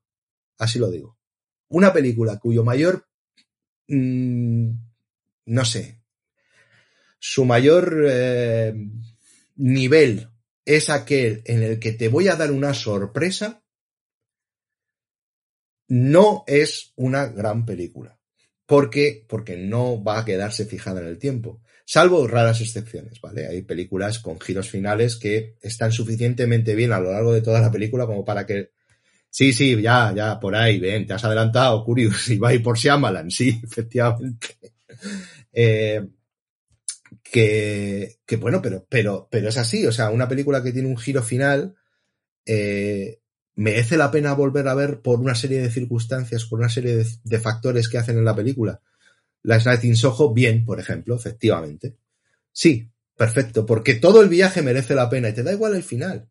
[0.56, 1.18] Así lo digo.
[1.68, 3.06] una película cuyo mayor,
[3.88, 4.70] mmm,
[5.44, 6.00] no sé,
[7.18, 8.74] su mayor eh,
[9.56, 10.30] nivel
[10.64, 13.62] es aquel en el que te voy a dar una sorpresa,
[15.88, 18.18] no es una gran película.
[18.66, 19.24] ¿Por qué?
[19.28, 21.60] Porque no va a quedarse fijada en el tiempo.
[21.84, 23.46] Salvo raras excepciones, ¿vale?
[23.46, 27.70] Hay películas con giros finales que están suficientemente bien a lo largo de toda la
[27.70, 28.70] película como para que
[29.34, 32.78] Sí, sí, ya, ya, por ahí, ven, te has adelantado, Curious, y va a por
[32.78, 34.56] Shyamalan, sí, efectivamente.
[35.52, 36.06] Eh,
[37.20, 40.96] que, que bueno, pero, pero, pero es así, o sea, una película que tiene un
[40.96, 41.74] giro final,
[42.46, 43.22] eh,
[43.56, 47.38] merece la pena volver a ver por una serie de circunstancias, por una serie de,
[47.38, 48.80] factores que hacen en la película.
[49.42, 51.96] La Night in Soho, bien, por ejemplo, efectivamente.
[52.50, 56.28] Sí, perfecto, porque todo el viaje merece la pena y te da igual el final.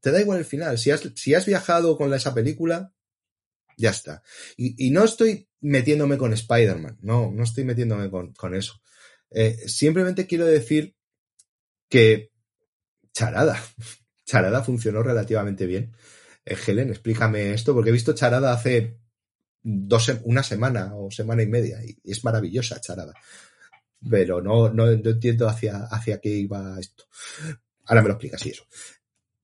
[0.00, 0.78] Te da igual el final.
[0.78, 2.92] Si has, si has viajado con esa película,
[3.76, 4.22] ya está.
[4.56, 8.80] Y, no estoy metiéndome con Spider-Man, no, no estoy metiéndome con, con eso.
[9.30, 10.94] Eh, simplemente quiero decir
[11.88, 12.30] que
[13.12, 13.60] Charada,
[14.24, 15.92] Charada funcionó relativamente bien.
[16.44, 18.98] Eh, Helen, explícame esto, porque he visto Charada hace
[19.62, 23.14] dos, una semana o semana y media, y es maravillosa Charada.
[24.08, 27.04] Pero no, no, entiendo hacia, hacia qué iba esto.
[27.84, 28.64] Ahora me lo explicas, sí, eso.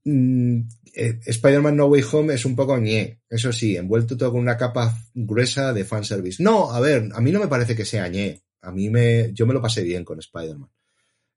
[0.04, 0.60] Mm,
[0.94, 4.56] eh, Spider-Man No Way Home es un poco ñe, eso sí, envuelto todo con una
[4.56, 6.42] capa gruesa de fanservice.
[6.42, 8.42] No, a ver, a mí no me parece que sea ñe.
[8.62, 10.70] A mí me, yo me lo pasé bien con Spider-Man.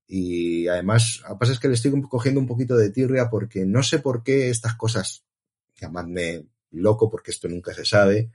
[0.08, 3.66] Y además, lo que pasa es que le estoy cogiendo un poquito de tirria porque
[3.66, 5.24] no sé por qué estas cosas,
[5.80, 8.32] llamadme loco porque esto nunca se sabe,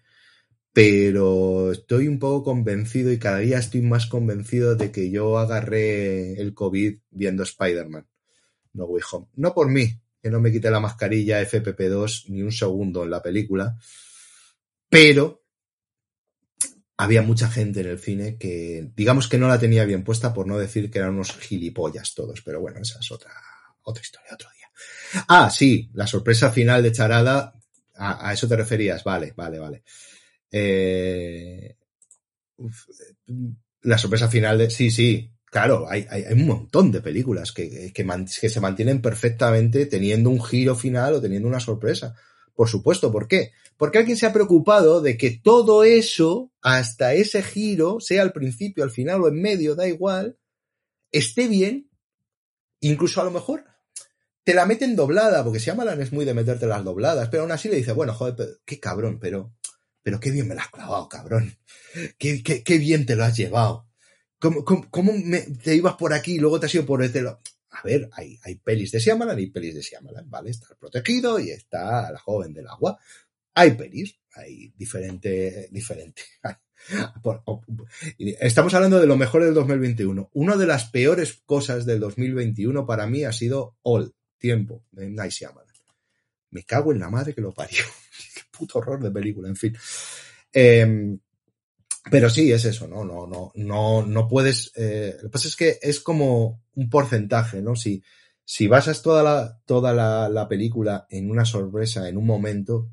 [0.72, 6.40] pero estoy un poco convencido y cada día estoy más convencido de que yo agarré
[6.40, 8.06] el COVID viendo Spider-Man.
[8.72, 9.26] No Way Home.
[9.36, 13.22] No por mí, que no me quité la mascarilla FPP2 ni un segundo en la
[13.22, 13.78] película,
[14.88, 15.44] pero
[16.96, 20.46] había mucha gente en el cine que, digamos que no la tenía bien puesta, por
[20.46, 23.32] no decir que eran unos gilipollas todos, pero bueno, esa es otra,
[23.82, 24.53] otra historia, otro día.
[25.28, 27.55] Ah, sí, la sorpresa final de Charada,
[27.97, 29.82] a, eso te referías, vale, vale, vale.
[30.51, 31.77] Eh,
[33.82, 38.61] la sorpresa final de, sí, sí, claro, hay, un montón de películas que, que se
[38.61, 42.15] mantienen perfectamente teniendo un giro final o teniendo una sorpresa.
[42.55, 43.53] Por supuesto, ¿por qué?
[43.77, 48.85] Porque alguien se ha preocupado de que todo eso, hasta ese giro, sea al principio,
[48.85, 50.39] al final o en medio, da igual,
[51.11, 51.91] esté bien,
[52.81, 53.65] incluso a lo mejor
[54.44, 57.52] te la meten doblada, porque si Amalan es muy de meterte las dobladas, pero aún
[57.52, 59.54] así le dice, bueno, joder, pero, qué cabrón, pero,
[60.02, 61.56] pero qué bien me la has clavado, cabrón.
[62.18, 63.88] Qué, qué, qué bien te lo has llevado.
[64.38, 67.22] ¿Cómo, cómo, cómo me, te ibas por aquí y luego te has ido por este
[67.22, 67.40] lado?
[67.74, 70.50] a ver, hay, hay pelis de Shyamalan y pelis de Shyamalan, ¿vale?
[70.50, 72.98] Está protegido y está la joven del agua.
[73.54, 76.22] Hay pelis, hay diferente, diferente.
[78.18, 80.30] Estamos hablando de lo mejor del 2021.
[80.34, 84.14] Una de las peores cosas del 2021 para mí ha sido All,
[84.44, 85.74] tiempo, de Night Shyamalan.
[86.50, 87.82] Me cago en la madre que lo parió.
[88.34, 89.74] Qué puto horror de película, en fin.
[90.52, 91.16] Eh,
[92.10, 93.06] pero sí, es eso, ¿no?
[93.06, 94.70] No, no, no, no puedes.
[94.76, 97.74] Eh, lo que pasa es que es como un porcentaje, ¿no?
[97.74, 98.02] Si,
[98.44, 102.90] si basas toda la, toda la, la película en una sorpresa, en un momento,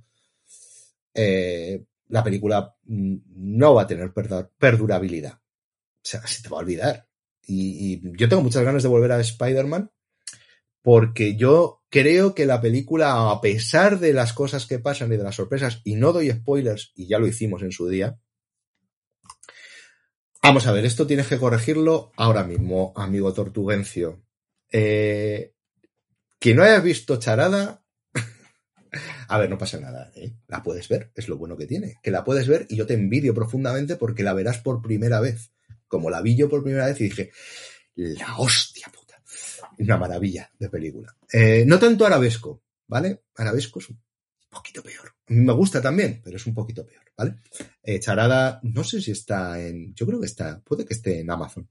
[1.13, 4.13] eh, la película no va a tener
[4.57, 5.33] perdurabilidad.
[5.33, 7.09] O sea, se te va a olvidar.
[7.45, 9.91] Y, y yo tengo muchas ganas de volver a Spider-Man
[10.81, 15.23] porque yo creo que la película, a pesar de las cosas que pasan y de
[15.23, 18.19] las sorpresas, y no doy spoilers, y ya lo hicimos en su día,
[20.43, 24.25] Vamos a ver, esto tienes que corregirlo ahora mismo, amigo Tortugencio.
[24.71, 25.53] Eh,
[26.39, 27.83] que no hayas visto Charada,
[29.27, 30.33] a ver, no pasa nada, ¿eh?
[30.47, 32.95] La puedes ver, es lo bueno que tiene, que la puedes ver y yo te
[32.95, 35.51] envidio profundamente porque la verás por primera vez.
[35.87, 37.31] Como la vi yo por primera vez y dije,
[37.93, 38.91] la hostia
[39.81, 41.15] Una maravilla de película.
[41.31, 43.23] Eh, no tanto arabesco, ¿vale?
[43.35, 43.99] Arabesco es un
[44.49, 45.07] poquito peor.
[45.07, 47.03] A mí me gusta también, pero es un poquito peor.
[47.17, 47.37] ¿vale?
[47.81, 51.31] Eh, Charada, no sé si está en, yo creo que está, puede que esté en
[51.31, 51.67] Amazon,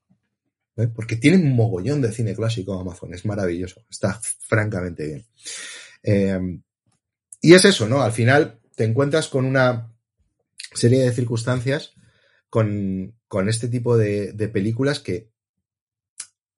[0.94, 5.26] porque tiene un mogollón de cine clásico Amazon, es maravilloso, está francamente bien.
[6.02, 6.60] Eh,
[7.42, 8.00] y es eso, ¿no?
[8.00, 9.92] Al final te encuentras con una
[10.74, 11.92] serie de circunstancias
[12.48, 15.30] con, con este tipo de películas que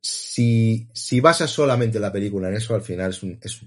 [0.03, 3.61] si, si basas solamente la película en eso, al final es, un, es,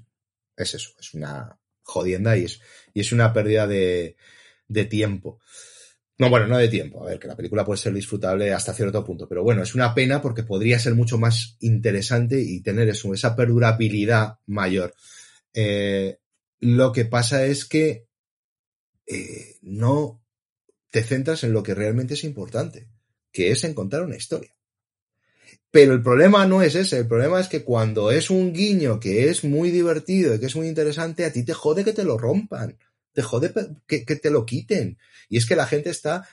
[0.57, 2.59] es eso, es una jodienda y es,
[2.93, 4.17] y es una pérdida de,
[4.67, 5.39] de tiempo.
[6.17, 7.03] No, bueno, no de tiempo.
[7.03, 9.93] A ver, que la película puede ser disfrutable hasta cierto punto, pero bueno, es una
[9.93, 14.93] pena porque podría ser mucho más interesante y tener esa perdurabilidad mayor.
[15.53, 16.19] Eh,
[16.59, 18.07] lo que pasa es que
[19.07, 20.23] eh, no,
[20.89, 22.87] te centras en lo que realmente es importante,
[23.31, 24.55] que es encontrar una historia.
[25.75, 29.27] Pero el problema no es ese, el problema es que cuando es un guiño que
[29.27, 32.17] es muy divertido y que es muy interesante, a ti te jode que te lo
[32.17, 32.77] rompan,
[33.11, 33.51] te jode
[33.85, 34.97] que, te lo quiten.
[35.27, 36.25] Y es que la gente está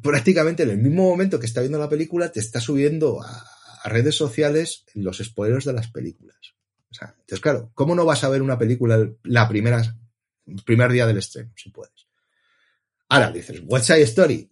[0.00, 3.44] prácticamente en el mismo momento que está viendo la película, te está subiendo a,
[3.84, 6.38] redes sociales los spoilers de las películas.
[6.90, 9.82] O sea, entonces, claro, ¿cómo no vas a ver una película la primera,
[10.46, 12.08] el primer día del estreno, si puedes?
[13.10, 14.50] Ahora dices, What's Side Story?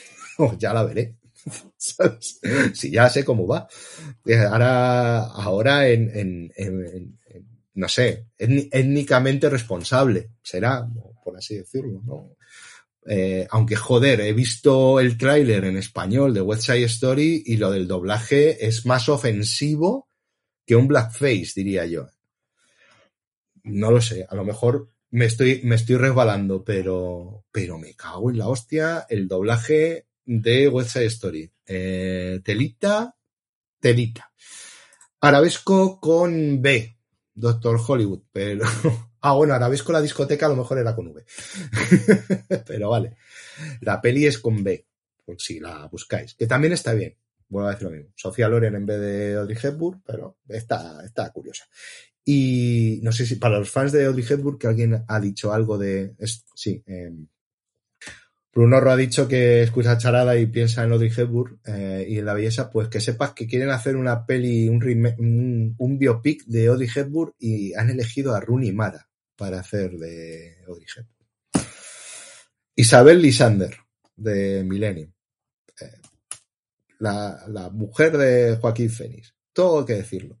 [0.58, 1.16] ya la veré.
[2.74, 3.68] Si ya sé cómo va.
[4.50, 10.88] Ahora, ahora en, en, en, en no sé, étnicamente responsable, será,
[11.24, 12.36] por así decirlo, ¿no?
[13.06, 17.70] Eh, aunque joder, he visto el tráiler en español de West Side Story y lo
[17.70, 20.08] del doblaje es más ofensivo
[20.64, 22.08] que un blackface, diría yo.
[23.64, 28.30] No lo sé, a lo mejor me estoy, me estoy resbalando, pero, pero me cago
[28.30, 31.50] en la hostia el doblaje de West Story.
[31.66, 33.16] Eh, telita,
[33.80, 34.32] telita.
[35.20, 36.96] Arabesco con B,
[37.34, 38.64] Doctor Hollywood, pero
[39.26, 41.24] Ah, bueno, Arabesco la discoteca a lo mejor era con V.
[42.66, 43.16] Pero vale.
[43.80, 44.86] La peli es con B,
[45.24, 46.34] por si la buscáis.
[46.34, 47.16] Que también está bien.
[47.48, 48.12] Vuelvo a decir lo mismo.
[48.14, 51.64] Sofía Loren en vez de Audrey Hepburn, pero está, está curiosa.
[52.22, 55.78] Y no sé si para los fans de Audrey Hepburn que alguien ha dicho algo
[55.78, 56.14] de...
[56.54, 57.10] Sí, eh,
[58.54, 62.24] Bruno Ro ha dicho que escucha charada y piensa en Audrey Hepburn eh, y en
[62.24, 67.34] la belleza, pues que sepas que quieren hacer una peli, un, biopic de Audrey Hepburn
[67.38, 71.66] y han elegido a Rooney Mara para hacer de Audrey Hepburn.
[72.76, 73.76] Isabel Lisander,
[74.16, 75.12] de Millennium.
[75.80, 76.00] Eh,
[77.00, 79.34] la, mujer de Joaquín Fénix.
[79.52, 80.40] Todo que decirlo.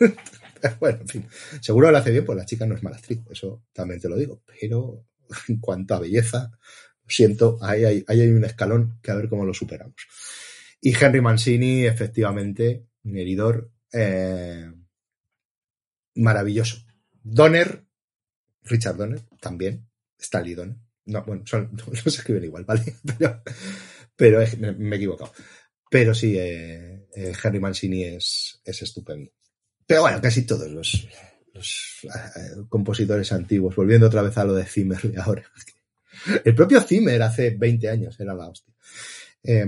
[0.80, 1.28] bueno, en fin.
[1.60, 4.16] Seguro lo hace bien, pues la chica no es mala actriz, eso también te lo
[4.16, 4.42] digo.
[4.60, 5.06] Pero
[5.48, 6.50] en cuanto a belleza,
[7.08, 10.06] siento, ahí hay, ahí hay un escalón que a ver cómo lo superamos.
[10.80, 14.70] Y Henry Mancini, efectivamente, un heridor eh,
[16.16, 16.78] maravilloso.
[17.22, 17.84] Donner,
[18.62, 19.88] Richard Donner, también.
[20.18, 20.76] Stanley Donner.
[21.06, 22.82] No, bueno, son, no, escriben igual, ¿vale?
[23.18, 23.42] Pero,
[24.16, 25.32] pero me, he equivocado.
[25.90, 29.30] Pero sí, eh, eh, Henry Mancini es, es estupendo.
[29.86, 31.06] Pero bueno, casi todos los,
[31.52, 35.44] los eh, compositores antiguos, volviendo otra vez a lo de Zimmer ahora.
[36.44, 38.74] El propio Zimmer hace 20 años era la hostia.
[39.42, 39.66] Eh,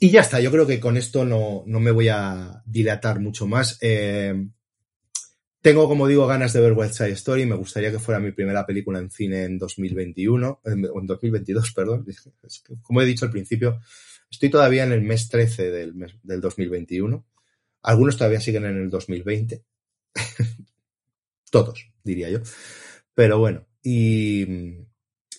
[0.00, 3.46] y ya está, yo creo que con esto no, no me voy a dilatar mucho
[3.46, 3.78] más.
[3.80, 4.34] Eh,
[5.62, 7.46] tengo, como digo, ganas de ver West Side Story.
[7.46, 12.04] Me gustaría que fuera mi primera película en cine en 2021, en 2022, perdón.
[12.82, 13.80] Como he dicho al principio,
[14.28, 17.24] estoy todavía en el mes 13 del, mes, del 2021.
[17.82, 19.62] Algunos todavía siguen en el 2020.
[21.52, 22.40] Todos, diría yo.
[23.14, 24.84] Pero bueno, y,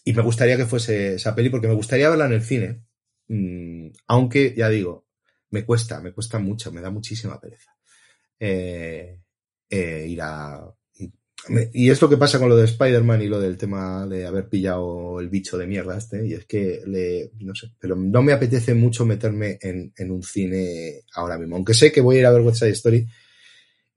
[0.03, 2.83] y, me gustaría que fuese esa peli porque me gustaría verla en el cine.
[3.27, 5.07] Mm, aunque, ya digo,
[5.51, 7.71] me cuesta, me cuesta mucho, me da muchísima pereza.
[8.39, 9.19] Eh,
[9.69, 10.73] eh, ir a...
[11.73, 14.47] Y, es lo que pasa con lo de Spider-Man y lo del tema de haber
[14.47, 18.31] pillado el bicho de mierda este, y es que le, no sé, pero no me
[18.31, 22.25] apetece mucho meterme en, en un cine ahora mismo, aunque sé que voy a ir
[22.27, 23.05] a ver West Side Story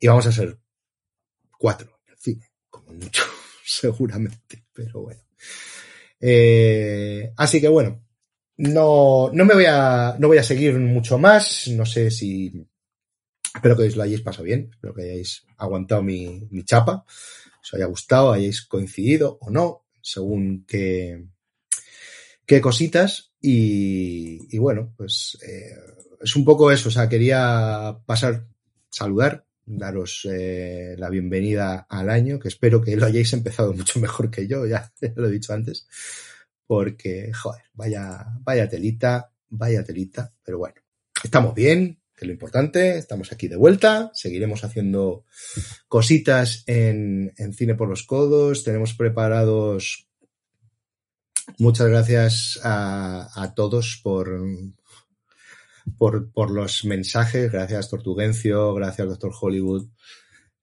[0.01, 0.59] y vamos a ser
[1.57, 3.23] cuatro en el cine, como mucho,
[3.65, 5.21] seguramente, pero bueno.
[6.21, 8.03] Eh, así que bueno,
[8.57, 12.67] no, no me voy a, no voy a seguir mucho más, no sé si
[13.57, 17.07] Espero que os lo hayáis pasado bien, espero que hayáis aguantado mi, mi chapa,
[17.63, 21.25] os haya gustado, hayáis coincidido o no, según qué,
[22.45, 23.33] qué cositas.
[23.41, 25.75] Y, y bueno, pues eh,
[26.21, 28.47] es un poco eso, o sea, quería pasar,
[28.91, 34.31] saludar, daros eh, la bienvenida al año, que espero que lo hayáis empezado mucho mejor
[34.31, 35.87] que yo, ya, lo he dicho antes,
[36.67, 40.77] porque, joder, vaya, vaya telita, vaya telita, pero bueno,
[41.23, 45.25] estamos bien, que es lo importante, estamos aquí de vuelta, seguiremos haciendo
[45.89, 50.09] cositas en, en Cine por los Codos, tenemos preparados
[51.59, 54.41] muchas gracias a todos por,
[55.99, 59.89] por, por, los mensajes, gracias Tortugencio, gracias Doctor Hollywood,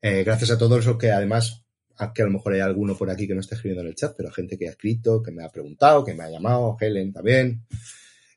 [0.01, 1.65] eh, gracias a todos los que además,
[2.13, 4.13] que a lo mejor hay alguno por aquí que no está escribiendo en el chat,
[4.17, 7.63] pero gente que ha escrito, que me ha preguntado, que me ha llamado, Helen también.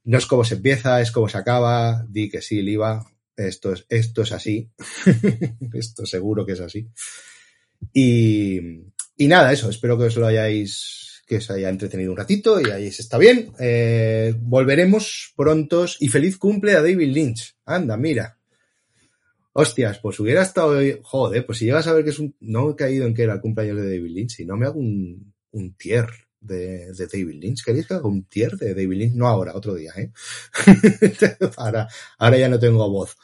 [0.06, 2.06] No es como se empieza, es como se acaba.
[2.08, 3.04] Di que sí, Liva.
[3.36, 4.70] Esto es, esto es así.
[5.74, 6.88] esto seguro que es así.
[7.92, 8.60] Y,
[9.16, 9.68] y nada, eso.
[9.68, 13.53] Espero que os lo hayáis, que os haya entretenido un ratito y hayáis está bien.
[13.59, 17.57] Eh, volveremos prontos y feliz cumple a David Lynch.
[17.65, 18.39] Anda, mira.
[19.53, 22.77] Hostias, pues hubiera estado, joder, pues si llegas a ver que es un, no he
[22.77, 25.74] caído en que era el cumpleaños de David Lynch y no me hago un, un
[25.74, 26.07] tier
[26.40, 27.65] de, de, David Lynch.
[27.65, 29.15] ¿Queréis que haga un tier de David Lynch?
[29.15, 30.12] No ahora, otro día, ¿eh?
[31.57, 31.89] ahora,
[32.19, 33.16] ahora ya no tengo voz.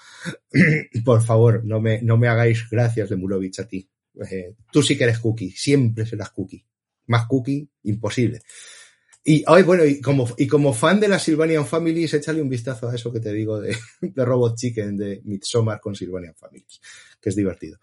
[1.04, 3.88] Por favor, no me, no me hagáis gracias de Murovich a ti.
[4.30, 6.64] Eh, tú sí que eres cookie, siempre serás cookie.
[7.06, 8.40] Más cookie, imposible.
[9.24, 12.88] Y hoy, bueno, y como, y como fan de la Sylvanian Families, échale un vistazo
[12.88, 13.76] a eso que te digo de,
[14.16, 16.80] Robot Chicken de Midsommar con Sylvanian Families,
[17.20, 17.78] que es divertido.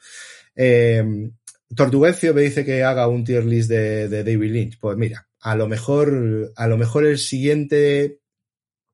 [0.56, 4.80] Eh, me dice que haga un tier list de, de, David Lynch.
[4.80, 8.20] Pues mira, a lo mejor, a lo mejor el siguiente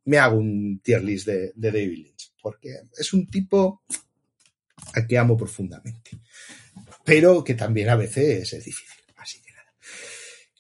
[0.03, 3.81] me hago un tier list de, de David Lynch, porque es un tipo
[4.93, 6.11] al que amo profundamente,
[7.03, 8.94] pero que también a veces es difícil.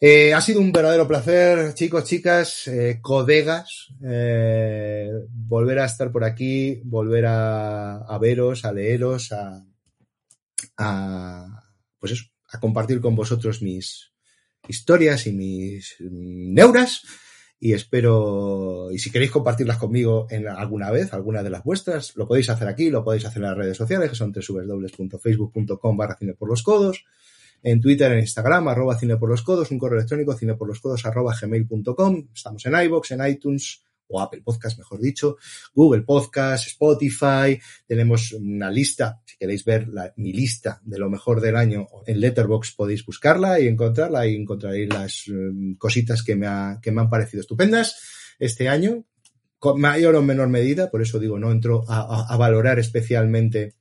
[0.01, 6.25] Eh, ha sido un verdadero placer, chicos, chicas, eh, codegas, eh, volver a estar por
[6.25, 9.65] aquí, volver a, veros, a leeros, a,
[10.77, 11.63] a
[11.97, 14.11] pues eso, a compartir con vosotros mis
[14.67, 17.01] historias y mis neuras.
[17.57, 22.27] Y espero, y si queréis compartirlas conmigo en alguna vez, alguna de las vuestras, lo
[22.27, 26.33] podéis hacer aquí, lo podéis hacer en las redes sociales, que son www.facebook.com barra cine
[26.33, 27.05] por los codos,
[27.65, 30.79] en Twitter, en Instagram, arroba cine por los codos, un correo electrónico, cine por los
[30.79, 35.37] codos, estamos en iVoox, en iTunes, o Apple Podcast, mejor dicho,
[35.73, 39.87] Google Podcast, Spotify, tenemos una lista, si queréis ver
[40.17, 44.93] mi lista de lo mejor del año en Letterbox podéis buscarla y encontrarla y encontraréis
[44.93, 47.99] las um, cositas que me, ha, que me han parecido estupendas
[48.37, 49.05] este año,
[49.57, 53.73] con mayor o menor medida, por eso digo, no entro a valorar especialmente,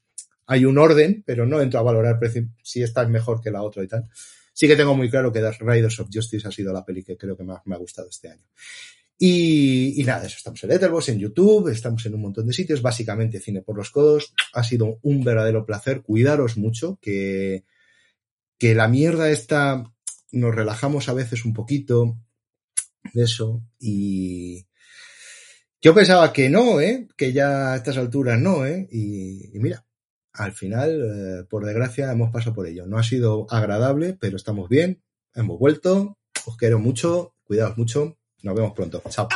[0.47, 2.19] hay un orden, pero no entro a valorar
[2.63, 4.09] si esta es mejor que la otra y tal.
[4.53, 7.17] Sí que tengo muy claro que The Riders of Justice ha sido la peli que
[7.17, 8.45] creo que más me ha gustado este año.
[9.19, 13.41] Y, nada, eso, estamos en Letterboxd, en YouTube, estamos en un montón de sitios, básicamente
[13.41, 14.35] Cine por los Codos.
[14.53, 17.65] Ha sido un verdadero placer, cuidaros mucho, que,
[18.59, 19.91] que la mierda esta
[20.33, 22.19] nos relajamos a veces un poquito
[23.13, 24.67] de eso y
[25.81, 27.07] yo pensaba que no, ¿eh?
[27.17, 28.89] que ya a estas alturas no, ¿eh?
[28.91, 29.84] y mira,
[30.35, 32.87] al final, eh, por desgracia, hemos pasado por ello.
[32.87, 35.03] No ha sido agradable, pero estamos bien,
[35.35, 38.19] hemos vuelto, os quiero mucho, cuidaos mucho.
[38.43, 39.03] Nos vemos pronto.
[39.09, 39.29] Chao.